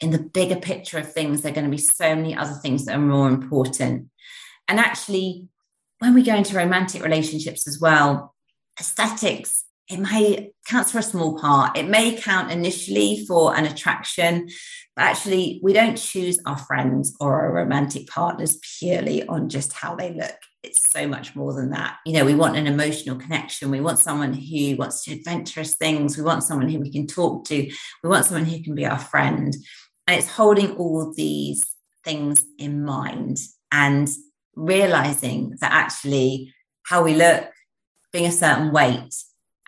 in 0.01 0.11
the 0.11 0.19
bigger 0.19 0.57
picture 0.57 0.99
of 0.99 1.13
things, 1.13 1.43
there 1.43 1.53
are 1.53 1.55
going 1.55 1.67
to 1.67 1.71
be 1.71 1.79
so 1.79 2.15
many 2.15 2.35
other 2.35 2.55
things 2.55 2.85
that 2.85 2.97
are 2.97 3.01
more 3.01 3.29
important. 3.29 4.09
And 4.69 4.79
actually, 4.79 5.49
when 5.99 6.15
we 6.15 6.23
go 6.23 6.35
into 6.35 6.57
romantic 6.57 7.03
relationships 7.03 7.69
as 7.69 7.79
well, 7.81 8.35
aesthetics, 8.79 9.65
it 9.91 9.99
may 9.99 10.53
count 10.67 10.89
for 10.89 10.99
a 10.99 11.03
small 11.03 11.39
part. 11.39 11.77
It 11.77 11.89
may 11.89 12.17
count 12.17 12.53
initially 12.53 13.27
for 13.27 13.57
an 13.57 13.67
attraction, 13.67 14.49
but 14.95 15.05
actually, 15.05 15.61
we 15.63 15.73
don't 15.73 15.97
choose 15.97 16.39
our 16.47 16.57
friends 16.57 17.17
or 17.21 17.41
our 17.41 17.53
romantic 17.53 18.07
partners 18.07 18.59
purely 18.79 19.27
on 19.27 19.49
just 19.49 19.73
how 19.73 19.97
they 19.97 20.15
look. 20.15 20.37
It's 20.63 20.89
so 20.91 21.09
much 21.09 21.35
more 21.35 21.55
than 21.55 21.71
that. 21.71 21.97
You 22.07 22.13
know, 22.13 22.25
we 22.25 22.35
want 22.35 22.57
an 22.57 22.67
emotional 22.67 23.17
connection. 23.17 23.71
We 23.71 23.81
want 23.81 23.99
someone 23.99 24.33
who 24.33 24.77
wants 24.77 25.05
to 25.05 25.13
adventurous 25.15 25.75
things. 25.75 26.17
We 26.17 26.23
want 26.23 26.45
someone 26.45 26.69
who 26.69 26.79
we 26.79 26.93
can 26.93 27.07
talk 27.07 27.45
to. 27.47 27.71
We 28.03 28.09
want 28.09 28.27
someone 28.27 28.45
who 28.45 28.63
can 28.63 28.75
be 28.75 28.87
our 28.87 28.99
friend. 28.99 29.57
And 30.07 30.19
it's 30.19 30.29
holding 30.29 30.77
all 30.77 31.13
these 31.15 31.65
things 32.05 32.45
in 32.59 32.85
mind 32.85 33.39
and 33.71 34.09
realizing 34.55 35.57
that 35.61 35.73
actually 35.73 36.53
how 36.85 37.03
we 37.05 37.15
look, 37.15 37.49
being 38.13 38.27
a 38.27 38.33
certain 38.33 38.73
weight, 38.73 39.15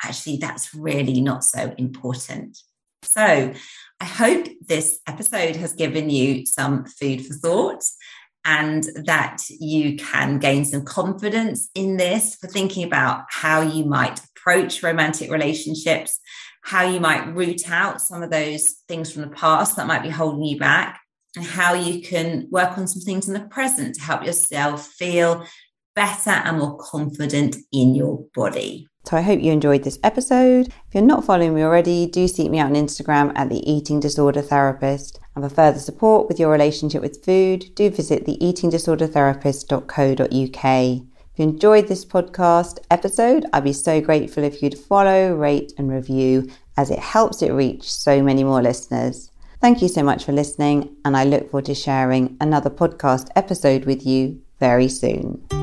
actually 0.02 0.36
that's 0.36 0.74
really 0.74 1.20
not 1.20 1.44
so 1.44 1.74
important. 1.78 2.58
So 3.02 3.52
I 4.00 4.04
hope 4.04 4.48
this 4.66 4.98
episode 5.06 5.56
has 5.56 5.72
given 5.72 6.10
you 6.10 6.46
some 6.46 6.84
food 6.86 7.24
for 7.24 7.34
thought 7.34 7.84
and 8.44 8.84
that 9.04 9.42
you 9.48 9.96
can 9.96 10.38
gain 10.38 10.64
some 10.64 10.84
confidence 10.84 11.68
in 11.74 11.96
this 11.96 12.34
for 12.34 12.48
thinking 12.48 12.84
about 12.84 13.24
how 13.30 13.60
you 13.60 13.84
might 13.84 14.20
approach 14.24 14.82
romantic 14.82 15.30
relationships, 15.30 16.18
how 16.62 16.82
you 16.82 17.00
might 17.00 17.34
root 17.34 17.70
out 17.70 18.00
some 18.00 18.22
of 18.22 18.30
those 18.30 18.76
things 18.88 19.12
from 19.12 19.22
the 19.22 19.28
past 19.28 19.76
that 19.76 19.86
might 19.86 20.02
be 20.02 20.08
holding 20.08 20.44
you 20.44 20.58
back, 20.58 21.00
and 21.36 21.44
how 21.44 21.74
you 21.74 22.00
can 22.02 22.48
work 22.50 22.78
on 22.78 22.86
some 22.86 23.02
things 23.02 23.28
in 23.28 23.34
the 23.34 23.40
present 23.40 23.96
to 23.96 24.02
help 24.02 24.24
yourself 24.24 24.86
feel 24.86 25.46
better 25.94 26.30
and 26.30 26.58
more 26.58 26.78
confident 26.78 27.56
in 27.72 27.94
your 27.94 28.24
body. 28.34 28.86
So 29.04 29.16
I 29.16 29.22
hope 29.22 29.40
you 29.40 29.50
enjoyed 29.50 29.82
this 29.82 29.98
episode. 30.04 30.68
If 30.68 30.94
you're 30.94 31.02
not 31.02 31.24
following 31.24 31.54
me 31.54 31.62
already, 31.62 32.06
do 32.06 32.28
seek 32.28 32.48
me 32.50 32.60
out 32.60 32.70
on 32.70 32.76
Instagram 32.76 33.32
at 33.34 33.48
the 33.48 33.68
Eating 33.68 33.98
Disorder 33.98 34.42
Therapist. 34.42 35.18
And 35.34 35.42
for 35.42 35.52
further 35.52 35.80
support 35.80 36.28
with 36.28 36.38
your 36.38 36.50
relationship 36.50 37.02
with 37.02 37.24
food, 37.24 37.74
do 37.74 37.90
visit 37.90 38.26
the 38.26 38.38
eatingdisordertherapist.co.uk. 38.38 41.02
If 41.32 41.38
you 41.38 41.44
enjoyed 41.46 41.88
this 41.88 42.04
podcast 42.04 42.78
episode, 42.90 43.46
I'd 43.54 43.64
be 43.64 43.72
so 43.72 44.02
grateful 44.02 44.44
if 44.44 44.62
you'd 44.62 44.78
follow, 44.78 45.34
rate, 45.34 45.72
and 45.78 45.90
review 45.90 46.50
as 46.76 46.90
it 46.90 46.98
helps 46.98 47.40
it 47.40 47.52
reach 47.52 47.90
so 47.90 48.22
many 48.22 48.44
more 48.44 48.60
listeners. 48.60 49.30
Thank 49.58 49.80
you 49.80 49.88
so 49.88 50.02
much 50.02 50.24
for 50.24 50.32
listening, 50.32 50.94
and 51.06 51.16
I 51.16 51.24
look 51.24 51.50
forward 51.50 51.64
to 51.66 51.74
sharing 51.74 52.36
another 52.38 52.68
podcast 52.68 53.28
episode 53.34 53.86
with 53.86 54.04
you 54.04 54.42
very 54.60 54.88
soon. 54.88 55.61